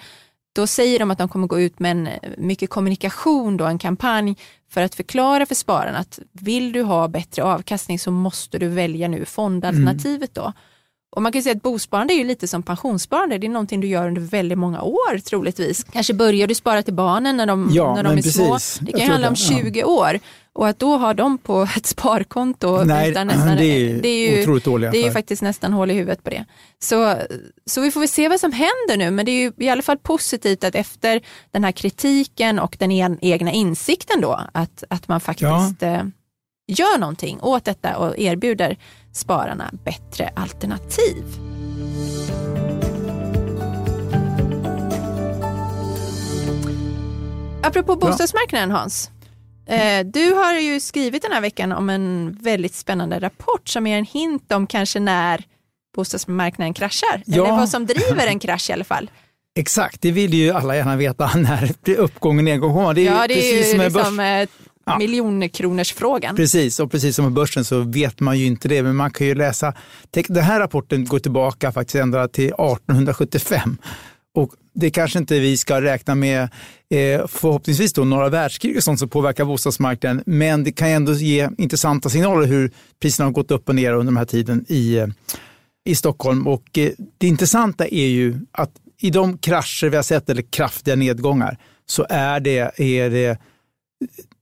då 0.55 0.67
säger 0.67 0.99
de 0.99 1.11
att 1.11 1.17
de 1.17 1.29
kommer 1.29 1.47
gå 1.47 1.59
ut 1.59 1.79
med 1.79 1.91
en, 1.91 2.09
mycket 2.37 2.69
kommunikation, 2.69 3.57
då, 3.57 3.65
en 3.65 3.79
kampanj 3.79 4.35
för 4.69 4.81
att 4.81 4.95
förklara 4.95 5.45
för 5.45 5.55
spararna 5.55 5.97
att 5.97 6.19
vill 6.31 6.71
du 6.71 6.83
ha 6.83 7.07
bättre 7.07 7.43
avkastning 7.43 7.99
så 7.99 8.11
måste 8.11 8.59
du 8.59 8.67
välja 8.67 9.07
nu 9.07 9.25
fondalternativet. 9.25 10.37
Mm. 10.37 10.45
Då. 10.45 10.53
Och 11.17 11.23
man 11.23 11.31
kan 11.31 11.43
säga 11.43 11.55
att 11.55 11.61
bosparande 11.61 12.13
är 12.13 12.15
ju 12.15 12.23
lite 12.23 12.47
som 12.47 12.63
pensionssparande. 12.63 13.37
Det 13.37 13.47
är 13.47 13.49
någonting 13.49 13.81
du 13.81 13.87
gör 13.87 14.07
under 14.07 14.21
väldigt 14.21 14.57
många 14.57 14.81
år 14.81 15.17
troligtvis. 15.17 15.85
Kanske 15.91 16.13
börjar 16.13 16.47
du 16.47 16.55
spara 16.55 16.83
till 16.83 16.93
barnen 16.93 17.37
när 17.37 17.45
de, 17.45 17.69
ja, 17.71 17.95
när 17.95 18.03
de 18.03 18.11
är 18.11 18.15
precis. 18.15 18.33
små. 18.35 18.85
Det 18.85 18.91
kan 18.91 19.01
ju 19.01 19.11
handla 19.11 19.29
om 19.29 19.35
20 19.35 19.79
ja. 19.79 19.85
år. 19.85 20.19
Och 20.53 20.67
att 20.67 20.79
då 20.79 20.97
ha 20.97 21.13
dem 21.13 21.37
på 21.37 21.67
ett 21.77 21.85
sparkonto 21.85 22.83
Nej, 22.83 23.11
nästan, 23.25 23.57
det 23.57 23.65
är, 23.65 23.93
det 24.01 24.07
är 24.07 24.31
ju, 24.31 24.41
otroligt 24.41 24.63
dåliga 24.63 24.91
Det 24.91 24.97
är 24.97 25.03
ju 25.03 25.11
faktiskt 25.11 25.41
nästan 25.41 25.73
hål 25.73 25.91
i 25.91 25.93
huvudet 25.93 26.23
på 26.23 26.29
det. 26.29 26.45
Så, 26.79 27.15
så 27.65 27.81
vi 27.81 27.91
får 27.91 27.99
väl 27.99 28.09
se 28.09 28.29
vad 28.29 28.39
som 28.39 28.51
händer 28.51 28.97
nu, 28.97 29.11
men 29.11 29.25
det 29.25 29.31
är 29.31 29.41
ju 29.41 29.51
i 29.57 29.69
alla 29.69 29.81
fall 29.81 29.97
positivt 29.97 30.63
att 30.63 30.75
efter 30.75 31.21
den 31.51 31.63
här 31.63 31.71
kritiken 31.71 32.59
och 32.59 32.75
den 32.79 32.91
egna 33.21 33.51
insikten 33.51 34.21
då, 34.21 34.41
att, 34.51 34.83
att 34.89 35.07
man 35.07 35.19
faktiskt 35.19 35.81
ja. 35.81 35.87
Eh, 35.87 36.03
gör 36.67 36.99
någonting 36.99 37.39
åt 37.41 37.65
detta 37.65 37.97
och 37.97 38.19
erbjuder 38.19 38.77
spararna 39.17 39.71
bättre 39.85 40.29
alternativ. 40.35 41.23
Apropå 47.63 47.95
bostadsmarknaden 47.95 48.71
Hans. 48.71 49.11
Eh, 49.67 50.05
du 50.05 50.33
har 50.33 50.53
ju 50.53 50.79
skrivit 50.79 51.21
den 51.21 51.31
här 51.31 51.41
veckan 51.41 51.71
om 51.71 51.89
en 51.89 52.37
väldigt 52.41 52.75
spännande 52.75 53.19
rapport 53.19 53.69
som 53.69 53.87
ger 53.87 53.97
en 53.97 54.05
hint 54.05 54.51
om 54.51 54.67
kanske 54.67 54.99
när 54.99 55.43
bostadsmarknaden 55.95 56.73
kraschar. 56.73 57.23
Ja. 57.25 57.45
Eller 57.45 57.57
vad 57.57 57.69
som 57.69 57.85
driver 57.85 58.27
en 58.27 58.39
krasch 58.39 58.69
i 58.69 58.73
alla 58.73 58.83
fall. 58.83 59.11
Exakt, 59.59 60.01
det 60.01 60.11
vill 60.11 60.33
ju 60.33 60.51
alla 60.51 60.75
gärna 60.75 60.95
veta 60.95 61.31
när 61.35 61.73
uppgång 61.97 62.37
och 62.37 62.43
nedgång 62.43 62.73
kommer. 62.73 62.93
Det 62.93 63.07
är 63.07 63.11
Ja, 63.11 63.27
det 63.27 63.35
precis 63.35 63.67
är 63.67 63.71
som 63.71 63.83
ju 63.83 63.89
börs. 63.89 63.95
liksom 64.03 64.19
eh, 64.19 64.47
Ja. 64.87 64.97
miljonkronorsfrågan. 64.97 66.35
Precis, 66.35 66.79
och 66.79 66.91
precis 66.91 67.15
som 67.15 67.25
med 67.25 67.33
börsen 67.33 67.65
så 67.65 67.79
vet 67.79 68.19
man 68.19 68.39
ju 68.39 68.45
inte 68.45 68.67
det, 68.67 68.83
men 68.83 68.95
man 68.95 69.11
kan 69.11 69.27
ju 69.27 69.35
läsa. 69.35 69.73
Den 70.11 70.43
här 70.43 70.59
rapporten 70.59 71.05
går 71.05 71.19
tillbaka 71.19 71.71
faktiskt 71.71 71.95
ända 71.95 72.27
till 72.27 72.45
1875. 72.45 73.77
Och 74.35 74.51
det 74.73 74.89
kanske 74.89 75.19
inte 75.19 75.39
vi 75.39 75.57
ska 75.57 75.81
räkna 75.81 76.15
med 76.15 76.41
eh, 76.89 77.27
förhoppningsvis 77.27 77.93
då 77.93 78.03
några 78.03 78.29
världskrig 78.29 78.77
och 78.77 78.83
sånt 78.83 78.99
som 78.99 79.09
påverkar 79.09 79.45
bostadsmarknaden, 79.45 80.23
men 80.25 80.63
det 80.63 80.71
kan 80.71 80.89
ju 80.89 80.95
ändå 80.95 81.13
ge 81.13 81.49
intressanta 81.57 82.09
signaler 82.09 82.47
hur 82.47 82.71
priserna 83.01 83.27
har 83.27 83.33
gått 83.33 83.51
upp 83.51 83.69
och 83.69 83.75
ner 83.75 83.93
under 83.93 84.11
den 84.11 84.17
här 84.17 84.25
tiden 84.25 84.65
i, 84.67 84.97
eh, 84.97 85.07
i 85.85 85.95
Stockholm. 85.95 86.47
Och 86.47 86.77
eh, 86.77 86.91
det 87.17 87.27
intressanta 87.27 87.87
är 87.87 88.07
ju 88.07 88.39
att 88.51 88.71
i 89.01 89.09
de 89.09 89.37
krascher 89.37 89.89
vi 89.89 89.95
har 89.95 90.03
sett, 90.03 90.29
eller 90.29 90.41
kraftiga 90.41 90.95
nedgångar, 90.95 91.57
så 91.85 92.05
är 92.09 92.39
det, 92.39 92.79
är 92.79 93.09
det 93.09 93.37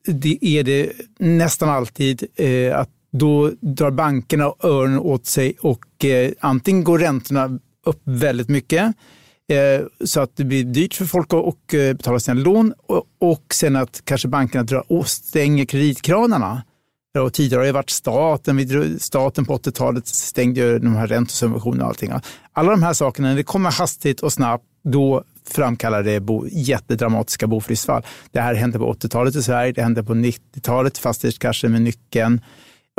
det 0.07 0.37
är 0.41 0.63
det 0.63 0.91
nästan 1.19 1.69
alltid 1.69 2.27
eh, 2.35 2.79
att 2.79 2.89
då 3.11 3.51
drar 3.61 3.91
bankerna 3.91 4.53
öronen 4.63 4.99
åt 4.99 5.25
sig 5.25 5.55
och 5.61 6.05
eh, 6.05 6.31
antingen 6.39 6.83
går 6.83 6.99
räntorna 6.99 7.59
upp 7.85 8.01
väldigt 8.03 8.49
mycket 8.49 8.95
eh, 9.51 9.85
så 10.05 10.21
att 10.21 10.37
det 10.37 10.43
blir 10.43 10.63
dyrt 10.63 10.93
för 10.93 11.05
folk 11.05 11.33
att 11.33 11.33
och, 11.33 11.73
eh, 11.73 11.93
betala 11.93 12.19
sina 12.19 12.41
lån 12.41 12.73
och, 12.87 13.03
och 13.19 13.45
sen 13.53 13.75
att 13.75 14.01
kanske 14.03 14.27
bankerna 14.27 14.63
drar 14.63 14.91
och 14.91 15.07
stänger 15.07 15.65
kreditkranarna. 15.65 16.63
Och 17.19 17.33
tidigare 17.33 17.59
har 17.59 17.65
det 17.65 17.71
varit 17.71 17.89
staten, 17.89 18.57
vi 18.57 18.65
drog- 18.65 19.01
staten 19.01 19.45
på 19.45 19.57
80-talet 19.57 20.07
stängde 20.07 20.61
ju 20.61 20.79
de 20.79 20.95
här 20.95 21.07
räntesubventionerna 21.07 21.83
och 21.83 21.89
allting. 21.89 22.11
Alla 22.53 22.71
de 22.71 22.83
här 22.83 22.93
sakerna, 22.93 23.27
när 23.27 23.35
det 23.35 23.43
kommer 23.43 23.71
hastigt 23.71 24.19
och 24.19 24.33
snabbt, 24.33 24.63
då 24.83 25.23
framkallade 25.49 26.19
bo, 26.19 26.47
jättedramatiska 26.51 27.47
bofridsfall. 27.47 28.03
Det 28.31 28.41
här 28.41 28.53
hände 28.53 28.79
på 28.79 28.93
80-talet 28.93 29.35
i 29.35 29.43
Sverige, 29.43 29.71
det 29.71 29.81
hände 29.81 30.03
på 30.03 30.13
90-talet, 30.13 30.97
fastighetskraschen 30.97 31.71
med 31.71 31.81
nyckeln 31.81 32.41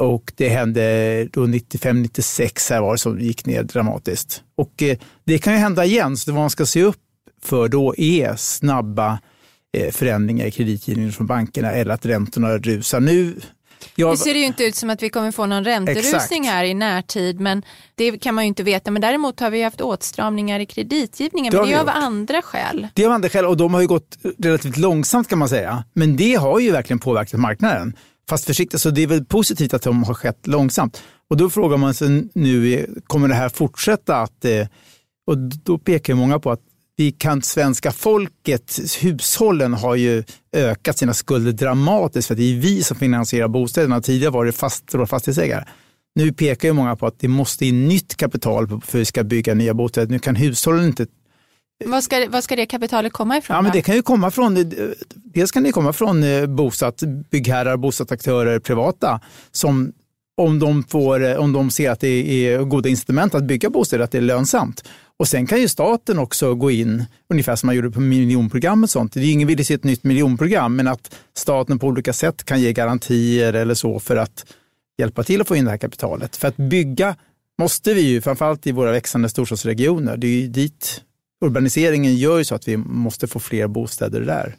och 0.03 0.33
det 0.37 0.49
hände 0.49 1.25
då 1.33 1.47
95-96 1.47 2.71
här 2.73 2.81
var 2.81 2.93
det 2.93 2.99
som 2.99 3.21
gick 3.21 3.47
ner 3.47 3.63
dramatiskt. 3.63 4.43
Och 4.57 4.83
eh, 4.83 4.99
det 5.25 5.39
kan 5.39 5.53
ju 5.53 5.59
hända 5.59 5.85
igen, 5.85 6.17
så 6.17 6.31
det 6.31 6.35
vad 6.35 6.43
man 6.43 6.51
ska 6.51 6.67
se 6.67 6.83
upp 6.83 6.97
för 7.43 7.69
då 7.69 7.95
är 7.97 8.37
snabba 8.37 9.19
eh, 9.77 9.93
förändringar 9.93 10.47
i 10.47 10.51
kreditgivningen 10.51 11.13
från 11.13 11.27
bankerna 11.27 11.73
eller 11.73 11.95
att 11.95 12.07
räntorna 12.07 12.59
rusar. 12.59 13.01
Nu, 13.01 13.41
jag, 13.95 14.11
Nu 14.11 14.17
ser 14.17 14.35
det 14.35 14.41
ju 14.41 14.47
inte 14.47 14.65
ut 14.65 14.75
som 14.75 14.91
att 14.91 15.03
vi 15.03 15.11
kommer 15.11 15.31
få 15.33 15.47
någon 15.47 15.65
ränterusning 15.65 16.15
Exakt. 16.41 16.47
här 16.47 16.65
i 16.65 16.75
närtid, 16.75 17.41
men 17.41 17.63
det 17.95 18.19
kan 18.19 18.35
man 18.35 18.45
ju 18.45 18.49
inte 18.49 18.63
veta. 18.63 18.91
Men 18.91 19.03
däremot 19.03 19.41
har 19.41 19.51
vi 19.51 19.63
haft 19.63 19.81
åtstramningar 19.81 20.61
i 20.61 20.67
kreditgivningen, 20.67 21.51
Det 21.51 21.57
men 21.57 21.69
det 21.69 21.75
är 21.75 21.81
av 21.81 21.89
andra 21.89 22.43
skäl. 22.43 22.89
Det 22.95 23.05
har 23.05 23.15
andra 23.15 23.29
skäl 23.29 23.45
och 23.47 23.57
de 23.57 23.75
har 23.75 23.81
ju 23.81 23.87
gått 23.87 24.19
relativt 24.39 24.77
långsamt 24.77 25.29
kan 25.29 25.39
man 25.39 25.49
säga. 25.49 25.85
Men 25.95 26.17
det 26.17 26.35
har 26.35 26.61
ju 26.61 26.71
verkligen 26.71 26.99
påverkat 26.99 27.41
marknaden. 27.41 27.97
Fast 28.29 28.45
försiktigt, 28.45 28.81
så 28.81 28.91
det 28.91 29.03
är 29.03 29.07
väl 29.07 29.25
positivt 29.25 29.75
att 29.75 29.83
de 29.83 30.05
har 30.05 30.15
skett 30.15 30.47
långsamt. 30.47 31.03
Och 31.31 31.37
då 31.37 31.51
frågar 31.51 31.77
man 31.77 31.95
sig 31.95 32.29
nu, 32.35 32.87
kommer 33.07 33.29
det 33.29 33.35
här 33.35 33.49
fortsätta 33.49 34.17
att... 34.17 34.45
eh, 34.45 34.67
Och 35.27 35.39
då 35.39 35.79
pekar 35.79 36.15
många 36.15 36.39
på 36.39 36.51
att 36.51 36.61
vi 36.97 37.13
kan, 37.13 37.43
svenska 37.43 37.93
folket, 37.93 38.79
hushållen 39.01 39.75
har 39.75 39.95
ju 39.95 40.25
ökat 40.53 40.99
sina 40.99 41.15
skulder 41.15 41.53
dramatiskt 41.53 42.29
för 42.29 42.35
att 42.35 42.39
det 42.39 42.53
är 42.53 42.61
vi 42.61 42.83
som 42.83 42.97
finansierar 42.97 43.49
bostäderna. 43.49 44.01
Tidigare 44.01 44.33
var 44.33 44.45
det 44.45 44.53
fast, 44.53 44.85
fastighetsägare. 45.09 45.65
Nu 46.15 46.33
pekar 46.33 46.69
ju 46.69 46.73
många 46.73 46.97
på 46.97 47.07
att 47.07 47.21
det 47.21 47.29
måste 47.29 47.67
in 47.67 47.89
nytt 47.89 48.17
kapital 48.17 48.69
för 48.69 48.75
att 48.77 48.95
vi 48.95 49.05
ska 49.05 49.25
bygga 49.25 49.55
nya 49.55 49.75
bostäder. 49.75 50.13
Nu 50.13 50.19
kan 50.19 50.37
hushållen 50.37 50.87
inte 50.87 51.07
Vad 51.85 52.05
ska, 52.05 52.27
vad 52.31 52.45
ska 52.45 52.57
det 52.57 52.67
kapitalet 52.67 53.13
komma 53.13 53.39
ifrån? 53.39 53.57
Ja, 53.57 53.63
men 53.63 53.73
det 53.73 53.83
kan 53.83 53.95
ju 53.95 54.03
komma 54.03 54.31
från, 54.31 54.73
dels 55.15 55.53
kan 55.53 55.63
det 55.63 55.73
komma 55.73 55.93
från 55.93 56.23
eh, 56.23 56.47
bosatt, 56.47 57.03
byggherrar, 57.31 57.77
bostadsaktörer, 57.77 58.59
privata, 58.59 59.21
som 59.53 59.93
om 60.37 60.59
de, 60.59 60.85
får, 60.85 61.25
eh, 61.25 61.37
om 61.37 61.53
de 61.53 61.71
ser 61.71 61.91
att 61.91 62.01
det 62.01 62.47
är 62.47 62.59
goda 62.59 62.89
incitament 62.89 63.35
att 63.35 63.45
bygga 63.45 63.71
bostäder, 63.71 64.05
att 64.05 64.11
det 64.11 64.19
är 64.19 64.23
lönsamt. 64.23 64.85
Och 65.19 65.29
sen 65.29 65.47
kan 65.47 65.61
ju 65.61 65.69
staten 65.69 66.19
också 66.19 66.55
gå 66.55 66.71
in, 66.71 67.05
ungefär 67.29 67.57
som 67.57 67.67
man 67.67 67.77
gjorde 67.77 67.91
på 67.91 68.01
miljonprogram 68.01 68.83
och 68.83 68.91
sånt. 68.91 69.13
Det 69.13 69.21
är 69.21 69.33
ingen 69.33 69.49
vill 69.49 69.67
se 69.67 69.75
ett 69.75 69.85
nytt 69.85 70.05
miljonprogram, 70.05 70.77
men 70.77 70.87
att 70.89 71.15
staten 71.37 71.79
på 71.79 71.87
olika 71.87 72.13
sätt 72.13 72.45
kan 72.45 72.61
ge 72.61 72.73
garantier 72.73 73.53
eller 73.53 73.75
så 73.75 74.01
för 74.01 74.17
att 74.17 74.47
hjälpa 74.99 75.25
till 75.25 75.41
att 75.41 75.49
få 75.49 75.57
in 75.57 75.65
det 75.65 75.71
här 75.71 75.79
kapitalet. 75.79 76.37
För 76.37 76.49
att 76.49 76.57
bygga 76.57 77.17
måste 77.59 77.95
vi 77.95 78.01
ju, 78.01 78.21
framförallt 78.21 78.67
i 78.67 78.73
våra 78.73 78.93
växande 78.93 79.29
storstadsregioner. 79.29 80.17
Det 80.17 80.27
är 80.27 80.41
ju 80.41 80.49
dit 80.49 81.03
urbaniseringen 81.45 82.17
gör 82.17 82.39
ju 82.39 82.45
så 82.45 82.55
att 82.55 82.69
vi 82.69 82.77
måste 82.77 83.27
få 83.27 83.41
fler 83.41 83.67
bostäder 83.67 84.21
där. 84.21 84.57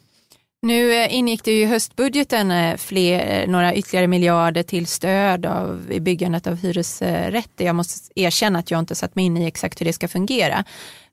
Nu 0.62 0.92
eh, 0.92 1.14
ingick 1.14 1.44
det 1.44 1.52
ju 1.52 1.62
i 1.62 1.64
höstbudgeten 1.64 2.50
eh, 2.50 2.76
fler, 2.76 3.42
eh, 3.42 3.50
några 3.50 3.74
ytterligare 3.74 4.06
miljarder 4.06 4.62
till 4.62 4.86
stöd 4.86 5.46
av, 5.46 5.92
i 5.92 6.00
byggandet 6.00 6.46
av 6.46 6.56
hyresrätter. 6.56 7.64
Jag 7.64 7.74
måste 7.74 8.20
erkänna 8.20 8.58
att 8.58 8.70
jag 8.70 8.80
inte 8.80 8.94
satt 8.94 9.14
mig 9.14 9.24
in 9.24 9.36
i 9.36 9.46
exakt 9.46 9.80
hur 9.80 9.86
det 9.86 9.92
ska 9.92 10.08
fungera. 10.08 10.64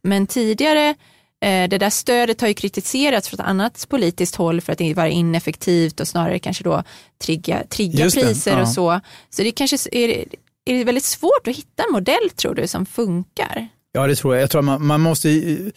Men 0.02 0.28
tidigare, 0.28 0.96
det 1.40 1.78
där 1.78 1.90
stödet 1.90 2.42
har 2.42 2.48
ju 2.48 2.54
kritiserats 2.54 3.30
från 3.30 3.40
ett 3.40 3.46
annat 3.46 3.86
politiskt 3.90 4.36
håll 4.36 4.62
för 4.62 4.72
att 4.72 4.78
det 4.78 4.94
vara 4.94 5.10
ineffektivt 5.10 6.00
och 6.00 6.08
snarare 6.08 6.40
kanske 6.40 6.64
då 6.64 6.84
trigga, 7.24 7.64
trigga 7.70 8.04
Just 8.04 8.16
det, 8.16 8.22
priser 8.22 8.52
ja. 8.52 8.62
och 8.62 8.68
så. 8.68 9.02
Så 9.30 9.44
det 9.44 9.52
kanske 9.52 9.78
är, 9.92 10.26
är 10.66 10.74
det 10.74 10.84
väldigt 10.84 11.04
svårt 11.04 11.48
att 11.48 11.56
hitta 11.56 11.84
en 11.84 11.92
modell 11.92 12.30
tror 12.36 12.56
du 12.56 12.68
som 12.68 12.86
funkar? 12.86 13.68
Ja, 13.92 14.08
det 14.08 14.16
tror 14.16 14.36
jag. 14.36 14.42
Jag 14.42 14.50
tror 14.50 14.62
man, 14.62 14.86
man 14.86 15.02
måste, 15.02 15.30
ju- 15.30 15.72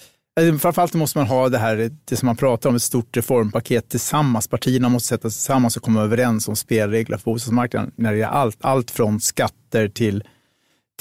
framförallt 0.61 0.95
måste 0.95 1.19
man 1.19 1.27
ha 1.27 1.49
det 1.49 1.59
här, 1.59 1.91
det 2.05 2.17
som 2.17 2.27
man 2.27 2.37
pratar 2.37 2.69
om, 2.71 2.77
ett 2.77 2.83
stort 2.83 3.17
reformpaket 3.17 3.89
tillsammans. 3.89 4.49
Partierna 4.49 4.89
måste 4.89 5.09
sätta 5.09 5.31
sig 5.31 5.37
tillsammans 5.39 5.77
och 5.77 5.83
komma 5.83 6.03
överens 6.03 6.49
om 6.49 6.57
spelregler 6.57 7.17
för 7.17 7.25
bostadsmarknaden 7.25 7.91
när 7.97 8.13
det 8.15 8.23
är 8.23 8.27
allt, 8.27 8.59
allt 8.61 8.91
från 8.91 9.21
skatter 9.21 9.89
till, 9.89 10.25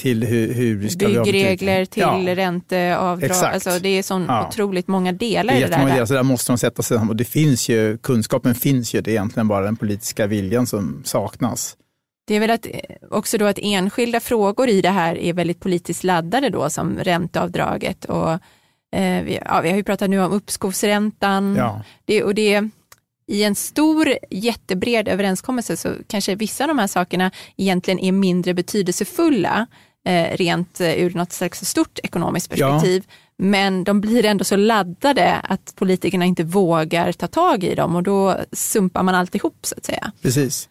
till 0.00 0.24
hur, 0.24 0.52
hur 0.54 0.76
vi 0.76 0.88
ska 0.90 1.06
Byggregler 1.06 1.84
till 1.84 2.02
Ja. 2.02 2.36
ränteavdrag. 2.36 3.30
Exakt. 3.30 3.54
Alltså 3.54 3.78
det 3.82 3.88
är 3.88 4.02
så 4.02 4.24
Ja. 4.28 4.48
otroligt 4.48 4.88
många 4.88 5.12
delar 5.12 5.52
Det 5.52 5.58
i 5.58 5.62
det 5.62 5.66
jättemånga 5.68 5.88
där. 5.88 5.94
delar, 5.94 6.06
så 6.06 6.14
där 6.14 6.22
måste 6.22 6.52
de 6.52 6.58
sätta 6.58 6.82
sig 6.82 6.88
tillsammans. 6.88 7.10
Och 7.10 7.16
det 7.16 7.24
finns 7.24 7.68
ju, 7.68 7.98
kunskapen 7.98 8.54
finns 8.54 8.94
ju, 8.94 9.00
det 9.00 9.10
är 9.10 9.12
egentligen 9.12 9.48
bara 9.48 9.64
den 9.64 9.76
politiska 9.76 10.26
viljan 10.26 10.66
som 10.66 11.02
saknas. 11.04 11.76
Det 12.26 12.34
är 12.34 12.40
väl 12.40 12.50
att, 12.50 12.66
också 13.10 13.38
då 13.38 13.44
att 13.46 13.58
enskilda 13.62 14.20
frågor 14.20 14.68
i 14.68 14.80
det 14.80 14.90
här 14.90 15.18
är 15.18 15.32
väldigt 15.32 15.60
politiskt 15.60 16.04
laddade 16.04 16.48
då 16.50 16.70
som 16.70 16.98
ränteavdraget 16.98 18.04
och 18.04 18.38
eh, 18.96 19.22
vi, 19.24 19.38
ja, 19.44 19.60
vi 19.60 19.68
har 19.70 19.76
ju 19.76 19.84
pratat 19.84 20.10
nu 20.10 20.20
om 20.20 20.32
uppskovsräntan 20.32 21.56
Ja. 21.56 21.82
det, 22.04 22.22
och 22.22 22.34
det 22.34 22.68
i 23.30 23.44
en 23.44 23.54
stor 23.54 24.08
jättebred 24.30 25.08
överenskommelse 25.08 25.76
så 25.76 25.88
kanske 26.06 26.34
vissa 26.34 26.64
av 26.64 26.68
de 26.68 26.78
här 26.78 26.86
sakerna 26.86 27.30
egentligen 27.56 27.98
är 28.00 28.12
mindre 28.12 28.54
betydelsefulla 28.54 29.66
eh, 30.08 30.36
rent 30.36 30.80
eh, 30.80 30.94
ur 30.94 31.14
något 31.14 31.32
slags 31.32 31.64
stort 31.64 31.98
ekonomiskt 32.02 32.52
Ja. 32.56 32.70
perspektiv. 32.70 33.04
Men 33.38 33.84
de 33.84 34.00
blir 34.00 34.24
ändå 34.24 34.44
så 34.44 34.56
laddade 34.56 35.34
att 35.34 35.72
politikerna 35.76 36.24
inte 36.24 36.44
vågar 36.44 37.12
ta 37.12 37.26
tag 37.26 37.64
i 37.64 37.74
dem 37.74 37.96
och 37.96 38.02
då 38.02 38.36
sumpar 38.52 39.02
man 39.02 39.14
alltihop 39.14 39.56
så 39.62 39.74
att 39.78 39.84
säga. 39.84 40.12
Precis. 40.22 40.68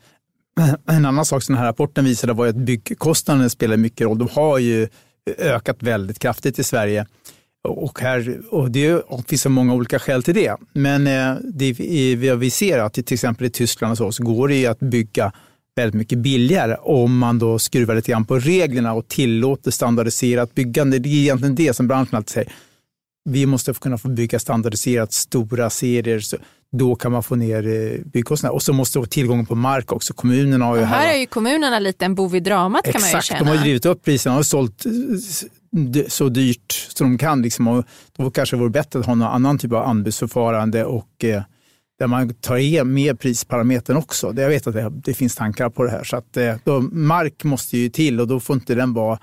En 0.90 1.06
annan 1.06 1.26
sak 1.26 1.44
som 1.44 1.56
den 1.56 1.60
här 1.60 1.68
rapporten 1.70 2.06
visade 2.06 2.34
var 2.34 2.48
att 2.48 2.56
byggkostnaderna 2.56 3.50
spelar 3.50 3.78
mycket 3.78 4.06
roll. 4.06 4.18
De 4.18 4.28
har 4.32 4.58
ju 4.58 4.88
ökat 5.38 5.84
väldigt 5.84 6.20
kraftigt 6.20 6.60
i 6.60 6.64
Sverige. 6.64 7.06
Och, 7.68 8.00
här, 8.02 8.40
och 8.50 8.72
det 8.72 9.02
finns 9.28 9.42
så 9.42 9.50
många 9.50 9.74
olika 9.74 10.00
skäl 10.00 10.24
till 10.24 10.34
det. 10.34 10.56
Men 10.74 11.08
eh, 11.08 11.36
det, 11.44 11.74
vi 11.74 12.16
vi 12.36 12.50
ser 12.50 12.80
att 12.80 12.94
till 12.94 13.14
exempel 13.14 13.48
i 13.48 13.50
Tyskland 13.50 13.92
och 13.92 13.98
så, 13.98 14.12
så 14.12 14.24
går 14.24 14.48
det 14.48 14.56
ju 14.56 14.66
att 14.66 14.80
bygga 14.80 15.32
väldigt 15.76 15.96
mycket 15.96 16.18
billigare 16.18 16.76
om 16.82 17.18
man 17.18 17.40
då 17.40 17.60
skruvar 17.60 17.96
lite 17.96 18.12
grann 18.12 18.26
på 18.26 18.40
reglerna 18.40 18.94
och 18.94 19.08
tillåter 19.08 19.72
standardiserat 19.72 20.56
byggande. 20.56 21.00
Det 21.00 21.10
är 21.10 21.14
egentligen 21.14 21.56
det 21.56 21.74
som 21.74 21.88
branschen 21.88 22.16
alltid 22.16 22.30
säger. 22.30 22.52
Vi 23.30 23.46
måste 23.46 23.74
kunna 23.74 23.98
få 23.98 24.08
bygga 24.08 24.40
standardiserat 24.40 25.14
stora 25.14 25.70
serier. 25.70 26.20
Så 26.20 26.38
då 26.72 26.96
kan 26.96 27.12
man 27.12 27.24
få 27.24 27.36
ner 27.36 27.68
eh, 27.68 28.00
byggkostnaderna. 28.06 28.56
Och 28.56 28.64
så 28.64 28.74
måste 28.74 28.98
det 28.98 29.00
vara 29.00 29.10
tillgång 29.10 29.46
på 29.46 29.56
mark 29.56 29.92
också. 29.92 30.14
Kommunerna 30.14 30.66
har 30.66 30.76
ju 30.76 30.82
Och 30.82 30.88
här 30.88 31.14
är 31.14 31.18
ju 31.18 31.26
kommunerna 31.26 31.80
lite 31.80 32.06
en 32.06 32.16
bov 32.16 32.36
i 32.36 32.40
dramat 32.40 32.84
kan 32.84 32.94
man 32.94 33.02
ju 33.02 33.08
Exakt, 33.08 33.26
känna. 33.26 33.40
de 33.40 33.48
har 33.48 33.56
ju 33.56 33.62
drivit 33.62 33.86
upp 33.86 34.04
priserna 34.04 34.38
och 34.38 34.46
sålt 34.46 34.86
eh, 34.86 34.92
så 36.08 36.30
dyrt 36.30 36.72
som 36.90 37.12
de 37.12 37.18
kan. 37.18 37.42
Liksom. 37.42 37.68
Och 37.68 37.86
då 38.18 38.32
kanske 38.32 38.56
det 38.56 38.60
vore 38.60 38.70
bättre 38.70 39.00
att 39.00 39.06
ha 39.06 39.16
någon 39.16 39.28
annan 39.28 39.58
typ 39.58 39.72
av 39.74 39.84
anbudsförfarande 39.84 40.86
och 40.86 41.24
eh, 41.24 41.42
där 42.00 42.08
man 42.08 42.34
tar 42.34 42.84
med 42.84 43.20
prisparametern 43.20 43.98
också. 43.98 44.32
Det- 44.32 44.42
Jag 44.42 44.50
vet 44.50 44.68
att 44.68 44.74
det, 44.74 44.90
det 45.04 45.14
finns 45.14 45.36
tankar 45.36 45.70
på 45.70 45.84
det 45.84 45.90
här. 45.92 46.04
Så 46.04 46.18
att, 46.18 46.38
eh, 46.38 46.56
då, 46.64 46.82
mark 46.82 47.44
måste 47.44 47.78
ju 47.78 47.90
till 47.90 48.20
och 48.22 48.28
då 48.28 48.40
får 48.40 48.54
inte 48.56 48.76
den 48.76 48.94
vara 48.94 49.20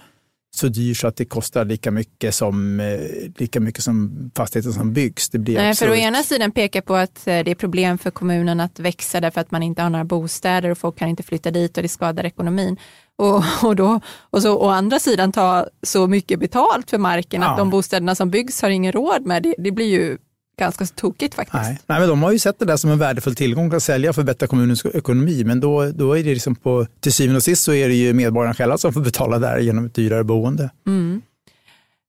så 0.57 0.69
dyr 0.69 0.95
så 0.95 1.07
att 1.09 1.17
det 1.17 1.25
kostar 1.25 1.65
lika 1.65 1.91
mycket 1.91 2.35
som, 2.35 2.81
eh, 2.81 2.99
lika 3.37 3.61
mycket 3.61 3.85
som 3.85 4.31
fastigheten 4.37 4.73
som 4.73 4.93
byggs. 4.93 5.29
Det 5.31 5.39
blir 5.39 5.55
Nej, 5.55 5.75
för 5.75 5.91
å 5.91 5.95
ena 5.95 6.23
sidan 6.23 6.51
pekar 6.53 6.81
på 6.81 6.95
att 6.95 7.27
eh, 7.27 7.45
det 7.45 7.51
är 7.51 7.55
problem 7.55 7.99
för 7.99 8.11
kommunen 8.11 8.61
att 8.61 8.79
växa 8.81 9.21
därför 9.21 9.41
att 9.41 9.51
man 9.51 9.63
inte 9.63 9.83
har 9.83 9.91
några 9.91 10.05
bostäder 10.05 10.71
och 10.71 10.79
folk 10.79 10.99
kan 10.99 11.09
inte 11.09 11.23
flytta 11.23 11.51
dit 11.51 11.77
och 11.77 11.83
det 11.83 11.89
skadar 11.89 12.25
ekonomin. 12.25 12.77
Och, 13.19 13.43
och, 13.63 13.77
då, 13.77 14.01
och 14.31 14.43
så 14.43 14.59
å 14.59 14.69
andra 14.69 14.99
sidan 14.99 15.33
ta 15.33 15.67
så 15.83 16.07
mycket 16.07 16.41
betalt 16.41 16.91
för 16.91 16.99
marken 16.99 17.43
ja. 17.43 17.51
att 17.51 17.59
de 17.59 17.71
bostäderna 17.71 18.15
som 18.15 18.31
byggs 18.31 18.63
har 18.63 18.71
ingen 18.71 18.93
råd 18.93 19.27
med. 19.27 19.43
Det, 19.43 19.55
det 19.59 19.71
blir 19.71 19.87
ju 19.87 20.19
ganska 20.59 20.87
tokigt 20.87 21.35
faktiskt. 21.35 21.63
Nej. 21.63 21.79
Nej, 21.87 22.01
men 22.01 22.09
de 22.09 22.23
har 22.23 22.33
ju 22.33 22.39
sett 22.39 22.59
det 22.59 22.65
där 22.65 22.77
som 22.77 22.91
en 22.91 22.99
värdefull 22.99 23.35
tillgång 23.35 23.75
att 23.75 23.83
sälja 23.83 24.07
för 24.07 24.11
att 24.11 24.27
förbättra 24.27 24.47
kommunens 24.47 24.87
ekonomi. 24.87 25.45
Men 25.45 25.61
då, 25.61 25.91
då 25.91 26.19
är 26.19 26.25
det 26.25 26.35
liksom 26.35 26.57
på, 26.57 26.87
till 27.01 27.13
syvende 27.13 27.37
och 27.37 27.43
sist 27.43 27.63
så 27.63 27.73
är 27.73 27.89
det 27.89 27.95
ju 27.95 28.13
medborgarna 28.13 28.55
själva 28.55 28.79
som 28.79 28.93
får 28.93 29.01
betala 29.01 29.39
där 29.39 29.59
genom 29.59 29.87
ett 29.87 29.95
dyrare 29.95 30.25
boende. 30.25 30.71
Mm. 30.87 31.23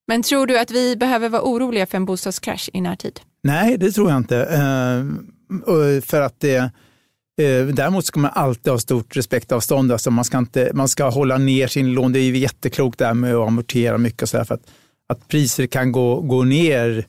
Men 0.08 0.24
tror 0.24 0.48
du 0.48 0.60
att 0.60 0.72
vi 0.72 0.96
behöver 0.96 1.30
vara 1.30 1.42
oroliga 1.42 1.86
för 1.86 1.98
en 1.98 2.06
bostadskrasch 2.06 2.70
i 2.74 2.82
närtid? 2.82 3.20
Nej, 3.44 3.78
det 3.78 3.92
tror 3.92 4.10
jag 4.10 4.18
inte. 4.18 4.38
Eh, 4.38 6.02
för 6.02 6.22
att 6.22 6.40
det, 6.40 6.72
eh, 7.42 7.66
däremot 7.66 8.06
ska 8.06 8.20
man 8.20 8.32
alltid 8.34 8.72
ha 8.72 8.80
stort 8.80 9.16
respektavstånd. 9.16 9.92
Alltså 9.92 10.12
man, 10.12 10.26
ska 10.26 10.38
inte, 10.38 10.72
man 10.74 10.88
ska 10.88 11.10
hålla 11.10 11.38
ner 11.38 11.68
sin 11.68 11.94
lån. 11.94 12.12
Det 12.12 12.20
är 12.20 12.24
ju 12.24 12.38
jätteklokt 12.38 13.00
där 13.00 13.14
med 13.14 13.36
att 13.36 13.48
amortera 13.48 13.98
mycket 13.98 14.22
och 14.22 14.30
så 14.30 14.38
här, 14.38 14.44
för 14.44 14.56
att, 14.56 14.64
att 15.10 15.28
priser 15.28 15.68
kan 15.68 15.92
gå, 15.92 16.22
gå 16.22 16.44
ner 16.44 17.06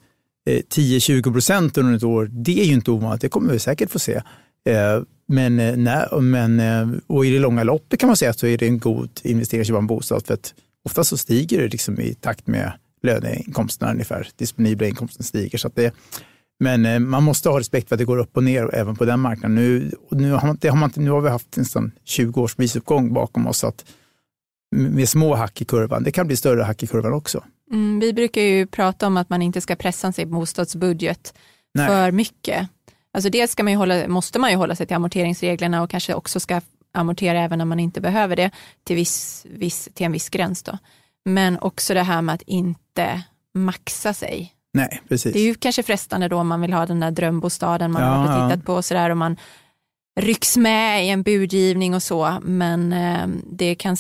eh, 0.47 0.63
10-20 0.75 1.33
procent 1.33 1.79
under 1.79 1.97
ett 1.97 2.03
år, 2.03 2.29
det 2.33 2.61
är 2.61 2.65
ju 2.65 2.73
inte 2.73 2.91
ovanligt. 2.91 3.21
Det 3.21 3.29
kommer 3.29 3.53
vi 3.53 3.59
säkert 3.59 3.91
få 3.91 3.99
se. 3.99 4.15
Eh, 4.69 5.03
men, 5.29 5.61
eh, 5.61 5.77
nej, 5.77 6.07
men, 6.21 7.01
och 7.07 7.27
i 7.27 7.31
det 7.31 7.39
långa 7.39 7.65
loppet 7.65 8.01
kan 8.01 8.07
man 8.07 8.17
säga 8.17 8.31
att 8.31 8.39
så 8.39 8.47
är 8.47 8.59
det 8.59 8.67
en 8.67 8.79
god 8.79 9.11
investering 9.23 9.61
att 9.61 9.67
köpa 9.67 9.79
en 9.79 9.87
bostad. 9.87 10.27
För 10.27 10.35
att 10.35 10.55
ofta 10.85 11.05
så 11.05 11.17
stiger 11.17 11.63
det 11.63 11.69
liksom 11.69 12.01
i 12.01 12.15
takt 12.15 12.47
med 12.47 12.73
löneinkomsterna 13.03 13.93
ungefär. 13.93 14.29
Disponibla 14.37 14.87
inkomsten 14.87 15.25
stiger. 15.25 15.59
Så 15.59 15.71
det, 15.75 15.95
men 16.61 17.09
man 17.09 17.23
måste 17.23 17.49
ha 17.49 17.61
respekt 17.61 17.89
för 17.89 17.95
att 17.95 17.99
det 17.99 18.05
går 18.05 18.19
upp 18.19 18.37
och 18.37 18.45
ner 18.45 18.75
även 18.75 18.97
på 18.97 19.05
den 19.05 19.21
marknaden. 19.21 19.55
Nu, 19.55 19.91
nu, 20.11 20.33
har, 20.33 20.47
man, 20.47 20.59
har, 20.63 20.77
man, 20.77 20.93
nu 20.97 21.11
har 21.11 21.21
vi 21.21 21.29
haft 21.29 21.57
nästan 21.57 21.93
20 22.05 22.41
års 22.41 22.55
prisuppgång 22.55 23.13
bakom 23.13 23.47
oss. 23.47 23.59
Så 23.59 23.67
att 23.67 23.85
med 24.77 25.09
små 25.09 25.35
hack 25.35 25.61
i 25.61 25.65
kurvan. 25.65 26.03
Det 26.03 26.13
kan 26.13 26.27
bli 26.27 26.37
större 26.37 26.63
hack 26.63 26.83
i 26.83 26.87
kurvan 26.87 27.13
också. 27.13 27.45
Mm, 27.73 28.01
vi 28.01 28.13
brukar 28.13 28.43
ju 28.43 28.67
prata 28.67 29.07
om 29.07 29.17
att 29.17 29.29
man 29.29 29.43
inte 29.43 29.61
ska 29.61 29.77
pressa 29.77 30.13
sin 30.13 30.31
bostadsbudget 30.31 31.35
Nej. 31.75 31.87
för 31.87 32.13
mycket. 32.13 32.69
Alltså 33.13 33.31
dels 33.31 33.53
ska 33.53 33.63
man 33.63 33.75
hålla, 33.75 34.09
måste 34.09 34.39
man 34.39 34.51
ju 34.51 34.57
hålla 34.57 34.77
sig 34.77 34.87
till 34.87 34.97
amorteringsreglerna 34.97 35.83
och 35.83 35.91
kanske 35.91 36.15
också 36.15 36.41
ska 36.41 36.61
amortera 36.93 37.41
även 37.41 37.59
när 37.59 37.65
man 37.65 37.81
inte 37.81 38.01
behöver 38.01 38.37
det 38.37 38.51
till, 38.85 38.97
viss, 38.97 39.47
viss, 39.51 39.89
till 39.95 40.07
en 40.07 40.13
viss 40.13 40.29
gräns. 40.29 40.63
Då. 40.63 40.79
Men 41.25 41.59
också 41.59 41.95
det 41.95 42.03
här 42.03 42.23
med 42.23 42.35
att 42.35 42.43
inte 42.43 43.23
maxa 43.55 44.15
sig. 44.15 44.53
Nej, 44.77 45.03
precis. 45.09 45.33
Det 45.33 45.39
är 45.39 45.45
ju 45.45 45.55
kanske 45.55 45.83
frestande 45.83 46.29
då 46.29 46.37
om 46.37 46.49
man 46.49 46.61
vill 46.61 46.73
ha 46.73 46.87
den 46.87 47.01
där 47.01 47.11
drömbostaden 47.11 47.93
man 47.93 48.03
ja, 48.03 48.09
har 48.09 48.51
tittat 48.51 48.67
på 48.67 48.75
och 48.75 48.85
sådär 48.85 49.11
och 49.11 49.17
man 49.17 49.37
rycks 50.21 50.57
med 50.57 51.07
i 51.07 51.09
en 51.09 51.23
budgivning 51.23 51.95
och 51.95 52.03
så, 52.03 52.39
men 52.43 52.93
eh, 52.93 53.27
det 53.51 53.75
kan 53.75 53.97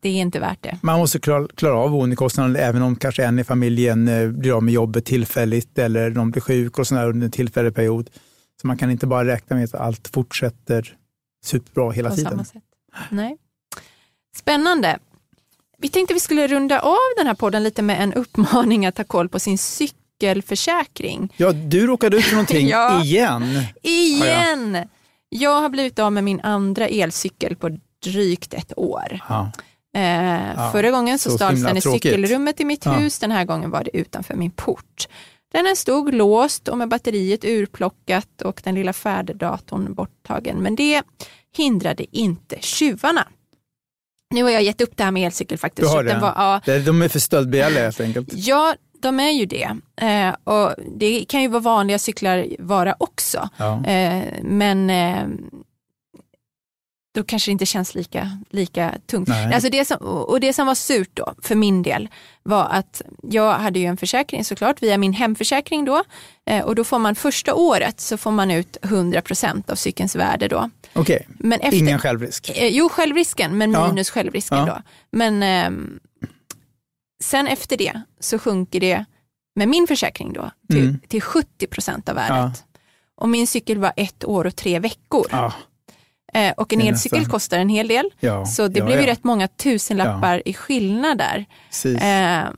det 0.00 0.08
är 0.08 0.20
inte 0.20 0.40
värt 0.40 0.62
det. 0.62 0.78
Man 0.82 0.98
måste 0.98 1.18
klara, 1.18 1.48
klara 1.54 1.78
av 1.78 1.90
boendekostnaden 1.90 2.56
även 2.56 2.82
om 2.82 2.96
kanske 2.96 3.24
en 3.24 3.38
i 3.38 3.44
familjen 3.44 4.08
eh, 4.08 4.28
blir 4.28 4.56
av 4.56 4.62
med 4.62 4.74
jobbet 4.74 5.04
tillfälligt 5.04 5.78
eller 5.78 6.10
någon 6.10 6.30
blir 6.30 6.42
sjuk 6.42 6.78
och 6.78 6.86
sådär 6.86 7.08
under 7.08 7.24
en 7.24 7.30
tillfällig 7.30 7.74
period. 7.74 8.10
Så 8.60 8.66
man 8.66 8.76
kan 8.76 8.90
inte 8.90 9.06
bara 9.06 9.24
räkna 9.24 9.56
med 9.56 9.64
att 9.64 9.74
allt 9.74 10.08
fortsätter 10.08 10.96
superbra 11.44 11.90
hela 11.90 12.10
På 12.10 12.16
tiden. 12.16 12.30
Samma 12.30 12.44
sätt. 12.44 12.62
Nej. 13.10 13.36
Spännande. 14.36 14.98
Vi 15.78 15.88
tänkte 15.88 16.14
vi 16.14 16.20
skulle 16.20 16.46
runda 16.46 16.80
av 16.80 16.96
den 17.16 17.26
här 17.26 17.34
podden 17.34 17.62
lite 17.62 17.82
med 17.82 18.02
en 18.02 18.12
uppmaning 18.12 18.86
att 18.86 18.94
ta 18.94 19.04
koll 19.04 19.28
på 19.28 19.38
sin 19.38 19.58
cykelförsäkring. 20.20 21.32
Ja, 21.36 21.52
du 21.52 21.86
råkade 21.86 22.16
ut 22.16 22.24
för 22.24 22.32
någonting 22.32 22.68
ja, 22.68 23.02
igen. 23.02 23.62
Igen! 23.82 24.74
Ja, 24.74 24.80
ja. 24.80 24.84
Jag 25.28 25.60
har 25.60 25.68
blivit 25.68 25.98
av 25.98 26.12
med 26.12 26.24
min 26.24 26.40
andra 26.40 26.88
elcykel 26.88 27.56
på 27.56 27.78
drygt 28.04 28.54
ett 28.54 28.72
år. 28.76 29.20
Ja. 29.28 29.52
Eh, 29.96 30.52
ja, 30.56 30.70
förra 30.72 30.90
gången 30.90 31.18
så, 31.18 31.30
så 31.30 31.36
stals 31.36 31.62
den 31.62 31.76
i 31.76 31.80
cykelrummet 31.80 32.60
i 32.60 32.64
mitt 32.64 32.86
ja. 32.86 32.92
hus, 32.92 33.18
den 33.18 33.30
här 33.30 33.44
gången 33.44 33.70
var 33.70 33.84
det 33.84 33.96
utanför 33.96 34.34
min 34.34 34.50
port. 34.50 35.08
Den 35.52 35.76
stod 35.76 36.14
låst 36.14 36.68
och 36.68 36.78
med 36.78 36.88
batteriet 36.88 37.44
urplockat 37.44 38.42
och 38.42 38.60
den 38.64 38.74
lilla 38.74 38.92
färdedatorn 38.92 39.94
borttagen. 39.94 40.56
Men 40.56 40.76
det 40.76 41.02
hindrade 41.56 42.16
inte 42.16 42.56
tjuvarna. 42.60 43.28
Nu 44.34 44.42
har 44.42 44.50
jag 44.50 44.62
gett 44.62 44.80
upp 44.80 44.96
det 44.96 45.04
här 45.04 45.10
med 45.10 45.26
elcykel 45.26 45.58
faktiskt. 45.58 45.88
Du 45.88 45.96
har 45.96 46.04
det? 46.04 46.18
Var, 46.18 46.60
ja. 46.66 46.78
De 46.78 47.02
är 47.02 47.08
för 47.08 47.18
stöldbegärliga 47.18 47.82
helt 47.82 48.00
enkelt. 48.00 48.28
Ja, 48.32 48.74
de 49.06 49.20
är 49.20 49.30
ju 49.30 49.46
det. 49.46 49.76
Eh, 49.96 50.34
och 50.44 50.74
det 50.96 51.24
kan 51.28 51.42
ju 51.42 51.48
vara 51.48 51.60
vanliga 51.60 51.98
cyklar 51.98 52.46
vara 52.58 52.96
också. 52.98 53.48
Ja. 53.56 53.84
Eh, 53.84 54.22
men 54.42 54.90
eh, 54.90 55.26
då 57.16 57.24
kanske 57.24 57.50
det 57.50 57.52
inte 57.52 57.66
känns 57.66 57.94
lika, 57.94 58.38
lika 58.50 58.94
tungt. 59.06 59.30
Alltså 59.54 59.70
det 59.70 59.84
som, 59.84 59.96
och 60.06 60.40
det 60.40 60.52
som 60.52 60.66
var 60.66 60.74
surt 60.74 61.10
då, 61.14 61.34
för 61.42 61.54
min 61.54 61.82
del, 61.82 62.08
var 62.42 62.64
att 62.70 63.02
jag 63.22 63.54
hade 63.54 63.78
ju 63.78 63.86
en 63.86 63.96
försäkring 63.96 64.44
såklart 64.44 64.82
via 64.82 64.98
min 64.98 65.12
hemförsäkring 65.12 65.84
då. 65.84 66.02
Eh, 66.46 66.64
och 66.64 66.74
då 66.74 66.84
får 66.84 66.98
man 66.98 67.14
första 67.14 67.54
året 67.54 68.00
så 68.00 68.16
får 68.16 68.30
man 68.30 68.50
ut 68.50 68.76
100% 68.82 69.70
av 69.70 69.74
cykelns 69.74 70.16
värde 70.16 70.48
då. 70.48 70.70
Okej, 70.92 71.26
okay. 71.38 71.78
ingen 71.78 71.98
självrisk? 71.98 72.50
Eh, 72.54 72.66
jo, 72.66 72.88
självrisken, 72.88 73.58
men 73.58 73.70
minus 73.70 74.08
ja. 74.08 74.12
självrisken 74.12 74.58
ja. 74.58 74.64
då. 74.66 74.82
Men 75.10 75.42
eh, 75.42 75.70
sen 77.24 77.46
efter 77.46 77.76
det 77.76 78.00
så 78.20 78.38
sjunker 78.38 78.80
det 78.80 79.04
med 79.56 79.68
min 79.68 79.86
försäkring 79.86 80.32
då 80.32 80.50
till, 80.68 80.84
mm. 80.84 81.00
till 81.08 81.20
70% 81.20 82.10
av 82.10 82.16
värdet. 82.16 82.30
Ja. 82.30 82.52
Och 83.16 83.28
min 83.28 83.46
cykel 83.46 83.78
var 83.78 83.92
ett 83.96 84.24
år 84.24 84.46
och 84.46 84.56
tre 84.56 84.78
veckor. 84.78 85.26
Ja. 85.30 85.52
Eh, 86.32 86.52
och 86.56 86.72
en 86.72 86.80
elcykel 86.80 87.18
nästan. 87.18 87.32
kostar 87.32 87.58
en 87.58 87.68
hel 87.68 87.88
del. 87.88 88.10
Ja, 88.20 88.46
så 88.46 88.68
det 88.68 88.82
blev 88.82 89.00
ju 89.00 89.06
rätt 89.06 89.24
många 89.24 89.48
tusenlappar 89.48 90.42
i 90.48 90.54
skillnad 90.54 91.18
där. 91.18 91.46
Eh, 91.84 92.50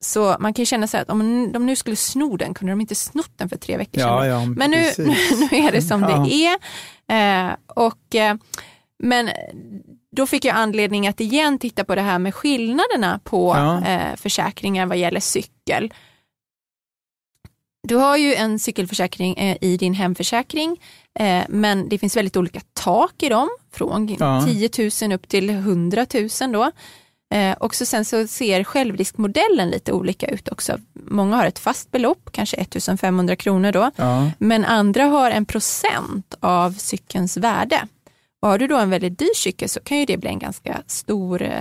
så 0.00 0.36
man 0.40 0.54
kan 0.54 0.62
ju 0.62 0.66
känna 0.66 0.86
sig 0.86 1.00
att 1.00 1.10
om 1.10 1.52
de 1.52 1.66
nu 1.66 1.76
skulle 1.76 1.96
sno 1.96 2.36
den, 2.36 2.54
kunde 2.54 2.72
de 2.72 2.80
inte 2.80 2.94
snott 2.94 3.32
den 3.36 3.48
för 3.48 3.56
tre 3.56 3.76
veckor 3.76 4.00
sedan? 4.00 4.52
men 4.52 4.70
nu, 4.70 4.76
nu 5.50 5.56
är 5.56 5.72
det 5.72 5.82
som 5.82 6.00
det 6.00 6.34
är. 6.34 6.58
Eh, 7.48 7.54
och, 7.66 8.14
eh, 8.14 8.34
men 8.98 9.30
då 10.18 10.26
fick 10.26 10.44
jag 10.44 10.56
anledning 10.56 11.08
att 11.08 11.20
igen 11.20 11.58
titta 11.58 11.84
på 11.84 11.94
det 11.94 12.02
här 12.02 12.18
med 12.18 12.34
skillnaderna 12.34 13.20
på 13.24 13.56
eh, 13.86 14.16
försäkringar 14.16 14.86
vad 14.86 14.98
gäller 14.98 15.20
cykel. 15.20 15.92
Du 17.88 17.96
har 17.96 18.16
ju 18.16 18.34
en 18.34 18.58
cykelförsäkring 18.58 19.34
eh, 19.34 19.56
i 19.60 19.76
din 19.76 19.94
hemförsäkring, 19.94 20.80
eh, 21.18 21.42
men 21.48 21.88
det 21.88 21.98
finns 21.98 22.16
väldigt 22.16 22.36
olika 22.36 22.60
tak 22.72 23.22
i 23.22 23.28
dem, 23.28 23.48
från 23.72 24.16
ja. 24.18 24.46
10 24.46 24.70
000 25.02 25.12
upp 25.12 25.28
till 25.28 25.50
100 25.50 26.06
000 26.40 26.52
då. 26.52 26.70
Eh, 27.34 27.52
och 27.52 27.74
så 27.74 27.86
sen 27.86 28.04
så 28.04 28.26
ser 28.26 28.64
självriskmodellen 28.64 29.70
lite 29.70 29.92
olika 29.92 30.26
ut 30.26 30.48
också. 30.48 30.78
Många 30.92 31.36
har 31.36 31.46
ett 31.46 31.58
fast 31.58 31.90
belopp, 31.90 32.30
kanske 32.32 32.56
1500 32.56 33.36
kronor 33.36 33.72
då, 33.72 33.90
ja. 33.96 34.30
men 34.38 34.64
andra 34.64 35.04
har 35.04 35.30
en 35.30 35.44
procent 35.44 36.34
av 36.40 36.72
cykelns 36.72 37.36
värde. 37.36 37.88
Och 38.42 38.48
har 38.48 38.58
du 38.58 38.66
då 38.66 38.76
en 38.76 38.90
väldigt 38.90 39.18
dyr 39.18 39.34
cykel 39.34 39.68
så 39.68 39.80
kan 39.80 39.98
ju 39.98 40.04
det 40.04 40.16
bli 40.16 40.28
en 40.28 40.38
ganska 40.38 40.82
stor 40.86 41.52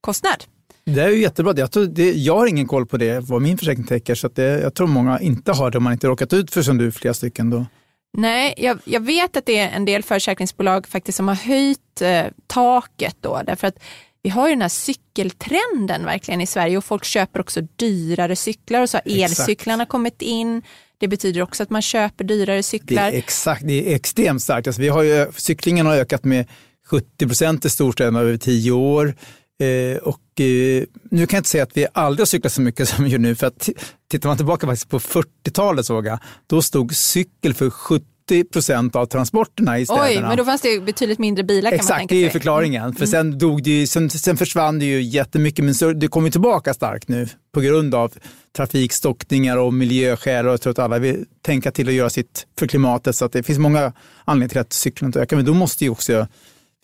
kostnad. 0.00 0.44
Det 0.84 1.00
är 1.00 1.08
ju 1.08 1.20
jättebra. 1.20 1.54
Jag, 1.56 1.72
tror 1.72 1.86
det, 1.86 2.12
jag 2.12 2.38
har 2.38 2.46
ingen 2.46 2.66
koll 2.66 2.86
på 2.86 2.96
det, 2.96 3.20
vad 3.20 3.42
min 3.42 3.58
försäkring 3.58 3.86
täcker, 3.86 4.14
så 4.14 4.28
det, 4.28 4.60
jag 4.60 4.74
tror 4.74 4.86
många 4.86 5.20
inte 5.20 5.52
har 5.52 5.70
det 5.70 5.78
om 5.78 5.84
man 5.84 5.92
inte 5.92 6.06
råkat 6.06 6.32
ut 6.32 6.50
för 6.50 6.62
som 6.62 6.78
du, 6.78 6.92
flera 6.92 7.14
stycken. 7.14 7.50
Då. 7.50 7.66
Nej, 8.12 8.54
jag, 8.56 8.78
jag, 8.84 9.00
vet 9.00 9.36
att 9.36 9.46
det 9.46 9.58
är 9.58 9.68
en 9.68 9.84
del 9.84 10.02
försäkringsbolag 10.02 10.86
faktiskt 10.86 11.16
som 11.16 11.28
har 11.28 11.34
höjt 11.34 12.02
eh, 12.02 12.24
taket 12.46 13.16
då, 13.20 13.42
därför 13.46 13.66
att 13.66 13.78
vi 14.22 14.30
har 14.30 14.48
ju 14.48 14.54
den 14.54 14.62
här 14.62 14.68
cykeltrenden 14.68 16.04
verkligen 16.04 16.40
i 16.40 16.46
Sverige 16.46 16.78
och 16.78 16.84
folk 16.84 17.04
köper 17.04 17.40
också 17.40 17.60
dyrare 17.76 18.36
cyklar 18.36 18.82
och 18.82 18.90
så 18.90 18.96
har 18.96 19.22
elcyklarna 19.22 19.86
kommit 19.86 20.22
in. 20.22 20.62
Det 20.98 21.08
betyder 21.08 21.42
också 21.42 21.62
att 21.62 21.70
man 21.70 21.82
köper 21.82 22.24
dyrare 22.24 22.62
cyklar. 22.62 23.02
Det 23.02 23.16
är 23.16 23.18
exakt, 23.18 23.62
det 23.66 23.92
är 23.92 23.96
extremt 23.96 24.42
starkt. 24.42 24.66
Alltså 24.66 24.82
vi 24.82 24.88
har 24.88 25.02
ju, 25.02 25.26
cyklingen 25.36 25.86
har 25.86 25.96
ökat 25.96 26.24
med 26.24 26.46
70 26.86 27.26
procent 27.26 27.64
i 27.64 27.70
storstäderna 27.70 28.20
över 28.20 28.36
tio 28.36 28.72
år. 28.72 29.14
Eh, 29.60 29.96
och 29.96 30.40
eh, 30.40 30.84
nu 31.10 31.26
kan 31.26 31.36
jag 31.36 31.40
inte 31.40 31.48
säga 31.48 31.62
att 31.62 31.76
vi 31.76 31.86
aldrig 31.92 32.20
har 32.20 32.26
cyklat 32.26 32.52
så 32.52 32.60
mycket 32.60 32.88
som 32.94 33.04
vi 33.04 33.10
gör 33.10 33.18
nu, 33.18 33.34
för 33.34 33.46
att 33.46 33.68
tittar 34.10 34.28
man 34.28 34.36
tillbaka 34.36 34.66
faktiskt 34.66 34.88
på 34.88 34.98
40-talet 34.98 35.86
såg 35.86 36.06
jag, 36.06 36.18
då 36.46 36.62
stod 36.62 36.96
cykel 36.96 37.54
för 37.54 37.70
70 37.70 38.06
procent 38.52 38.96
av 38.96 39.06
transporterna 39.06 39.78
i 39.78 39.86
städerna. 39.86 40.06
Oj, 40.06 40.20
men 40.20 40.36
då 40.36 40.44
fanns 40.44 40.60
det 40.60 40.80
betydligt 40.80 41.18
mindre 41.18 41.44
bilar 41.44 41.70
kan 41.70 41.76
Exakt, 41.76 41.90
man 41.90 41.98
tänka 41.98 42.12
sig. 42.12 42.22
det 42.22 42.26
är 42.26 42.30
förklaringen. 42.30 42.82
Mm. 42.82 42.94
För 42.94 43.06
sen, 43.06 43.38
dog 43.38 43.62
det 43.62 43.70
ju, 43.70 43.86
sen, 43.86 44.10
sen 44.10 44.36
försvann 44.36 44.78
det 44.78 44.84
ju 44.84 45.02
jättemycket, 45.02 45.64
men 45.64 45.74
så, 45.74 45.92
det 45.92 46.08
kommer 46.08 46.30
tillbaka 46.30 46.74
starkt 46.74 47.08
nu 47.08 47.28
på 47.54 47.60
grund 47.60 47.94
av 47.94 48.12
trafikstockningar 48.56 49.56
och 49.56 49.74
miljöskäl 49.74 50.46
och 50.46 50.52
jag 50.52 50.60
tror 50.60 50.70
att 50.70 50.78
alla 50.78 50.98
vill 50.98 51.24
tänka 51.42 51.70
till 51.70 51.88
att 51.88 51.94
göra 51.94 52.10
sitt 52.10 52.46
för 52.58 52.66
klimatet. 52.66 53.16
Så 53.16 53.24
att 53.24 53.32
det 53.32 53.42
finns 53.42 53.58
många 53.58 53.92
anledningar 54.24 54.48
till 54.48 54.60
att 54.60 54.72
cyklandet 54.72 55.22
ökar, 55.22 55.36
men 55.36 55.44
då 55.44 55.54
måste 55.54 55.84
ju 55.84 55.90
också 55.90 56.26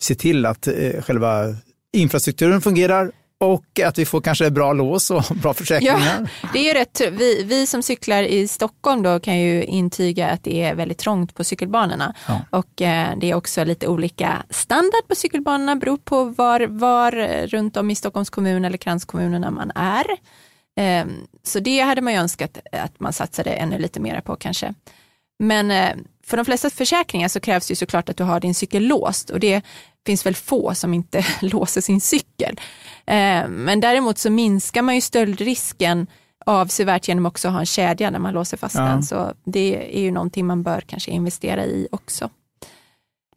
se 0.01 0.15
till 0.15 0.45
att 0.45 0.67
eh, 0.67 1.01
själva 1.01 1.55
infrastrukturen 1.93 2.61
fungerar 2.61 3.11
Och 3.37 3.79
att 3.85 3.97
vi 3.97 4.05
får 4.05 4.21
kanske 4.21 4.51
bra 4.51 4.73
lås 4.73 5.11
och 5.11 5.23
bra 5.35 5.53
försäkringar. 5.53 6.29
Ja, 6.41 6.49
det 6.53 6.69
är 6.69 6.73
rätt. 6.73 7.01
Vi, 7.11 7.43
vi 7.43 7.67
som 7.67 7.83
cyklar 7.83 8.23
i 8.23 8.47
Stockholm 8.47 9.03
då 9.03 9.19
kan 9.19 9.39
ju 9.39 9.63
intyga 9.63 10.29
att 10.29 10.43
det 10.43 10.63
är 10.63 10.75
väldigt 10.75 10.97
trångt 10.97 11.35
på 11.35 11.43
cykelbanorna. 11.43 12.13
Ja. 12.27 12.41
Och 12.49 12.81
eh, 12.81 13.17
det 13.17 13.31
är 13.31 13.35
också 13.35 13.63
lite 13.63 13.87
olika 13.87 14.43
standard 14.49 15.07
på 15.07 15.15
cykelbanorna, 15.15 15.75
beror 15.75 15.97
på 15.97 16.23
var, 16.23 16.59
var 16.67 17.11
runt 17.47 17.77
om 17.77 17.91
i 17.91 17.95
Stockholms 17.95 18.29
kommun 18.29 18.65
eller 18.65 18.77
kranskommunerna 18.77 19.51
man 19.51 19.71
är. 19.75 20.05
Eh, 20.79 21.05
så 21.43 21.59
det 21.59 21.79
hade 21.79 22.01
man 22.01 22.13
ju 22.13 22.19
önskat 22.19 22.57
att 22.71 22.99
man 22.99 23.13
satsade 23.13 23.49
ännu 23.49 23.77
lite 23.77 23.99
mer 23.99 24.21
på 24.21 24.35
kanske. 24.35 24.73
Men 25.39 25.71
eh, 25.71 25.95
för 26.25 26.37
de 26.37 26.45
flesta 26.45 26.69
försäkringar 26.69 27.27
så 27.27 27.39
krävs 27.39 27.67
det 27.67 27.75
såklart 27.75 28.09
att 28.09 28.17
du 28.17 28.23
har 28.23 28.39
din 28.39 28.55
cykel 28.55 28.83
låst 28.87 29.29
och 29.29 29.39
det 29.39 29.61
finns 30.05 30.25
väl 30.25 30.35
få 30.35 30.75
som 30.75 30.93
inte 30.93 31.25
låser 31.41 31.81
sin 31.81 32.01
cykel. 32.01 32.59
Eh, 33.07 33.47
men 33.47 33.79
däremot 33.79 34.17
så 34.17 34.29
minskar 34.29 34.81
man 34.81 34.95
ju 34.95 35.01
stöldrisken 35.01 36.07
avsevärt 36.45 37.07
genom 37.07 37.25
också 37.25 37.47
att 37.47 37.53
ha 37.53 37.59
en 37.59 37.65
kedja 37.65 38.09
när 38.09 38.19
man 38.19 38.33
låser 38.33 38.57
fast 38.57 38.75
Ja. 38.75 38.81
den. 38.81 39.03
Så 39.03 39.33
det 39.45 39.97
är 39.97 40.01
ju 40.01 40.11
någonting 40.11 40.45
man 40.45 40.63
bör 40.63 40.81
kanske 40.81 41.11
investera 41.11 41.65
i 41.65 41.87
också. 41.91 42.29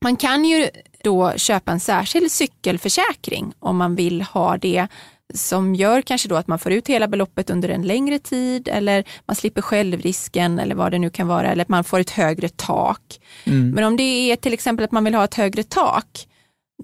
Man 0.00 0.16
kan 0.16 0.44
ju 0.44 0.68
då 1.04 1.32
köpa 1.37 1.72
en 1.72 1.80
särskild 1.80 2.30
cykelförsäkring 2.32 3.52
om 3.58 3.76
man 3.76 3.94
vill 3.94 4.22
ha 4.22 4.56
det 4.56 4.87
som 5.34 5.74
gör 5.74 6.02
kanske 6.02 6.28
då 6.28 6.36
att 6.36 6.46
man 6.46 6.58
får 6.58 6.72
ut 6.72 6.88
hela 6.88 7.08
beloppet 7.08 7.50
under 7.50 7.68
en 7.68 7.82
längre 7.82 8.18
tid 8.18 8.68
eller 8.68 9.04
man 9.26 9.36
slipper 9.36 9.62
självrisken 9.62 10.58
eller 10.58 10.74
vad 10.74 10.92
det 10.92 10.98
nu 10.98 11.10
kan 11.10 11.26
vara 11.28 11.52
eller 11.52 11.62
att 11.62 11.68
man 11.68 11.84
får 11.84 12.00
ett 12.00 12.10
högre 12.10 12.48
tak. 12.48 13.20
Mm. 13.44 13.70
Men 13.70 13.84
om 13.84 13.96
det 13.96 14.02
är 14.02 14.36
till 14.36 14.52
exempel 14.52 14.84
att 14.84 14.92
man 14.92 15.04
vill 15.04 15.14
ha 15.14 15.24
ett 15.24 15.34
högre 15.34 15.62
tak, 15.62 16.26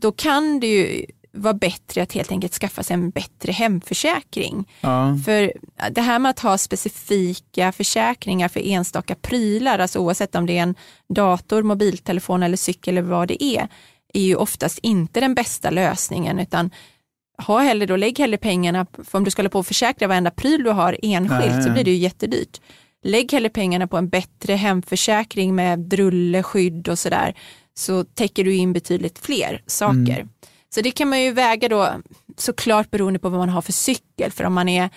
då 0.01 0.13
kan 0.13 0.61
det 0.61 0.67
ju 0.67 1.07
vara 1.35 1.55
bättre 1.55 2.03
att 2.03 2.13
helt 2.13 2.31
enkelt 2.31 2.55
skaffa 2.55 2.83
sig 2.83 2.95
en 2.95 3.11
bättre 3.11 3.53
hemförsäkring. 3.53 4.69
Ja. 4.81 5.19
För 5.25 5.53
det 5.91 6.01
här 6.01 6.19
med 6.19 6.31
att 6.31 6.39
ha 6.39 6.59
specifika 6.59 7.73
försäkringar 7.73 8.49
för 8.49 8.61
enstaka 8.61 9.15
prylar, 9.15 9.79
alltså 9.79 9.99
oavsett 9.99 10.35
om 10.35 10.47
det 10.47 10.59
är 10.59 10.63
en 10.63 10.75
dator, 11.09 11.63
mobiltelefon 11.63 12.43
eller 12.43 12.57
cykel 12.57 12.99
eller 12.99 13.09
vad 13.09 13.29
det 13.29 13.45
är, 13.45 13.69
är 14.15 14.23
ju 14.23 14.37
oftast 14.37 14.79
inte 14.83 15.21
den 15.21 15.35
bästa 15.35 15.71
lösningen 15.71 16.39
utan 16.39 16.71
ha 17.39 17.59
hellre 17.61 17.87
då, 17.87 17.97
lägg 17.97 18.19
hellre 18.19 18.39
pengarna, 18.39 18.87
för 19.05 19.19
om 19.19 19.25
du 19.25 19.31
ska 19.31 19.43
hålla 19.43 19.51
på 19.51 19.59
och 19.59 19.67
försäkra 19.67 20.09
varenda 20.09 20.31
pryl 20.31 20.63
du 20.65 20.71
har 20.71 20.99
enskilt 21.03 21.55
Nej. 21.55 21.63
så 21.63 21.71
blir 21.71 21.85
det 21.85 21.91
ju 21.91 21.97
jättedyrt. 21.97 22.61
Lägg 23.03 23.33
hellre 23.33 23.49
pengarna 23.49 23.87
på 23.87 23.97
en 23.97 24.09
bättre 24.09 24.53
hemförsäkring 24.53 25.55
med 25.55 25.79
drulle, 25.79 26.43
skydd 26.43 26.89
och 26.89 26.99
sådär, 26.99 27.35
så 27.75 28.05
täcker 28.05 28.45
du 28.45 28.55
in 28.55 28.73
betydligt 28.73 29.19
fler 29.19 29.63
saker. 29.67 30.27
Så 30.75 30.81
det 30.81 30.91
kan 30.91 31.09
man 31.09 31.23
ju 31.23 31.33
väga 31.33 31.69
då 31.69 31.89
såklart 32.37 32.91
beroende 32.91 33.19
på 33.19 33.29
vad 33.29 33.39
man 33.39 33.49
har 33.49 33.63
för 33.63 33.73
cykel, 33.73 34.31
för 34.31 34.45
om 34.45 34.55
man 34.55 34.69
är 34.69 34.91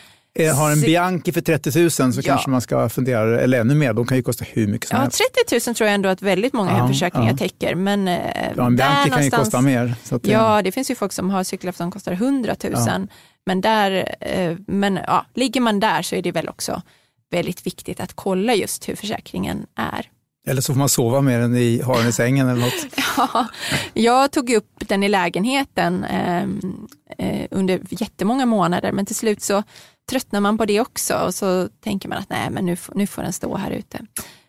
Har 0.56 0.71
en 0.71 0.82
Bianchi 0.82 1.32
för 1.32 1.41
30 1.41 1.80
000 1.80 1.91
så 1.91 2.04
Ja. 2.06 2.21
kanske 2.23 2.50
man 2.50 2.62
ska 2.62 2.89
fundera, 2.89 3.41
eller 3.41 3.60
ännu 3.62 3.76
mer, 3.76 3.93
de 3.93 4.08
kan 4.08 4.17
ju 4.17 4.23
kosta 4.23 4.45
hur 4.54 4.67
mycket 4.67 4.89
som 4.89 4.95
Ja, 4.95 5.02
helst. 5.02 5.21
30 5.50 5.69
000 5.69 5.76
tror 5.76 5.88
jag 5.88 5.95
ändå 5.95 6.10
att 6.10 6.21
väldigt 6.21 6.54
många 6.54 6.71
Ja, 6.71 6.78
hemförsäkringar 6.78 7.32
ja. 7.32 7.38
täcker. 7.38 7.76
Men 7.76 8.08
eh, 8.08 8.17
Ja, 8.58 8.65
en 8.65 8.76
där 8.76 8.86
Bianchi 8.86 9.10
kan 9.10 9.23
ju 9.23 9.30
någonstans- 9.30 9.43
kosta 9.43 9.62
mer. 9.62 9.86
Eh, 10.12 10.19
Ja, 10.32 10.62
det 10.62 10.71
finns 10.71 10.91
ju 10.91 10.95
folk 10.95 11.13
som 11.13 11.30
har 11.30 11.43
cyklar 11.43 11.71
som 11.71 11.91
kostar 11.91 12.12
100 12.12 12.56
000. 12.63 12.73
Ja. 12.88 13.00
Men, 13.45 13.62
där, 13.62 14.15
eh, 14.21 14.56
men 14.67 15.00
ja, 15.08 15.26
ligger 15.36 15.62
man 15.62 15.80
där 15.80 16.02
så 16.02 16.15
är 16.15 16.21
det 16.21 16.32
väl 16.32 16.50
också 16.50 16.82
väldigt 17.32 17.65
viktigt 17.65 18.00
att 18.00 18.13
kolla 18.13 18.54
just 18.56 18.89
hur 18.89 18.95
försäkringen 18.95 19.65
är. 19.76 20.06
Eller 20.47 20.62
så 20.62 20.73
får 20.73 20.80
man 20.80 20.89
sova 20.89 21.21
med 21.21 21.41
den 21.41 21.56
i, 21.56 21.82
ha 21.82 21.97
den 21.97 22.08
i 22.08 22.12
sängen 22.12 22.50
eller 22.50 22.62
något. 22.62 22.73
Ja, 23.17 23.45
jag 23.93 24.32
tog 24.32 24.50
upp 24.50 24.73
den 24.80 25.04
i 25.04 25.10
lägenheten 25.10 26.04
eh, 26.04 26.43
eh, 27.17 27.47
under 27.52 27.82
jättemånga 27.89 28.45
månader 28.45 28.91
men 28.91 29.06
till 29.06 29.15
slut 29.15 29.41
så 29.41 29.63
tröttnar 30.10 30.39
man 30.39 30.58
på 30.58 30.65
det 30.65 30.80
också 30.82 31.15
och 31.15 31.34
så 31.36 31.70
tänker 31.84 32.10
man 32.10 32.17
att 32.17 32.30
nej 32.30 32.50
men 32.50 32.65
nu, 32.65 32.76
får- 32.76 32.96
nu 32.96 33.08
får 33.08 33.22
den 33.22 33.34
stå 33.34 33.58
här 33.58 33.72
ute. 33.72 34.00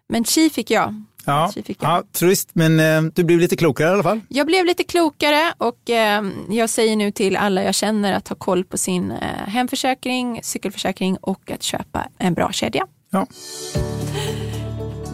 Men 0.08 0.24
chi 0.24 0.50
fick 0.50 0.70
jag. 0.70 1.04
Ja, 1.24 1.52
fick 1.54 1.82
jag. 1.82 1.90
ja 1.90 2.02
trist, 2.12 2.50
men 2.52 2.80
eh, 2.80 3.02
du 3.14 3.24
blev 3.24 3.38
lite 3.38 3.56
klokare 3.56 3.88
i 3.88 3.92
alla 3.92 4.02
fall. 4.02 4.20
Jag 4.28 4.46
blev 4.46 4.64
lite 4.64 4.84
klokare 4.84 5.52
och 5.58 5.90
eh, 5.90 6.22
jag 6.50 6.70
säger 6.70 6.96
nu 6.96 7.10
till 7.10 7.36
alla 7.36 7.62
jag 7.62 7.74
känner 7.74 8.12
att 8.12 8.28
ha 8.28 8.36
koll 8.36 8.64
på 8.64 8.78
sin 8.78 9.10
eh, 9.10 9.18
hemförsäkring, 9.46 10.40
cykelförsäkring 10.42 11.16
och 11.16 11.50
att 11.50 11.62
köpa 11.62 12.08
en 12.18 12.34
bra 12.34 12.52
kedja. 12.52 12.86
Ja. 13.10 13.26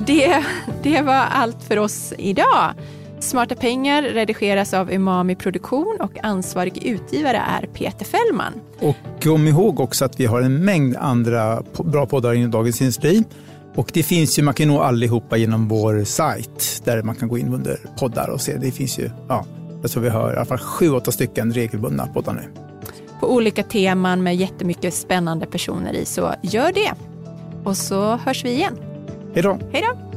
Det, 0.07 0.45
det 0.83 1.01
var 1.03 1.15
allt 1.15 1.65
för 1.65 1.79
oss 1.79 2.13
idag. 2.19 2.73
Smarta 3.25 3.55
pengar 3.55 4.03
redigeras 4.03 4.75
av 4.75 4.93
Umami 4.93 5.35
Produktion 5.35 5.97
och 6.01 6.25
ansvarig 6.25 6.87
utgivare 6.87 7.37
är 7.37 7.67
Peter 7.67 8.05
Fällman. 8.05 8.53
Och 8.81 8.97
kom 9.23 9.49
ihåg 9.49 9.81
också 9.81 10.05
att 10.05 10.21
vi 10.21 10.27
har 10.27 10.41
en 10.41 10.65
mängd 10.65 10.97
andra 10.97 11.63
bra 11.85 12.07
poddar 12.07 12.35
inom 12.35 12.51
Dagens 12.51 12.81
Industri. 12.81 13.25
Och 13.75 13.91
det 13.93 14.03
finns 14.03 14.39
ju, 14.39 14.43
man 14.43 14.55
kan 14.55 14.69
nå 14.69 14.81
allihopa 14.81 15.37
genom 15.37 15.69
vår 15.69 16.05
sajt 16.05 16.83
där 16.85 17.03
man 17.03 17.15
kan 17.15 17.29
gå 17.29 17.39
in 17.39 17.55
under 17.55 17.81
poddar 17.99 18.31
och 18.31 18.41
se. 18.41 18.57
Det 18.57 18.71
finns 18.71 18.99
ju, 18.99 19.11
ja, 19.29 19.45
jag 19.83 19.91
tror 19.91 20.03
vi 20.03 20.09
har 20.09 20.33
i 20.33 20.37
alla 20.37 20.45
fall 20.45 20.59
sju, 20.59 20.91
åtta 20.91 21.13
stycken 21.13 21.53
regelbundna 21.53 22.07
poddar 22.07 22.33
nu. 22.33 22.43
På 23.21 23.35
olika 23.35 23.63
teman 23.63 24.23
med 24.23 24.37
jättemycket 24.37 24.95
spännande 24.95 25.47
personer 25.47 25.93
i, 25.93 26.05
så 26.05 26.35
gör 26.43 26.73
det. 26.73 26.93
Och 27.65 27.77
så 27.77 28.17
hörs 28.17 28.45
vi 28.45 28.53
igen. 28.53 28.79
Hej 29.35 29.43
då! 29.43 29.59
Hej 29.73 29.83
då! 29.83 30.14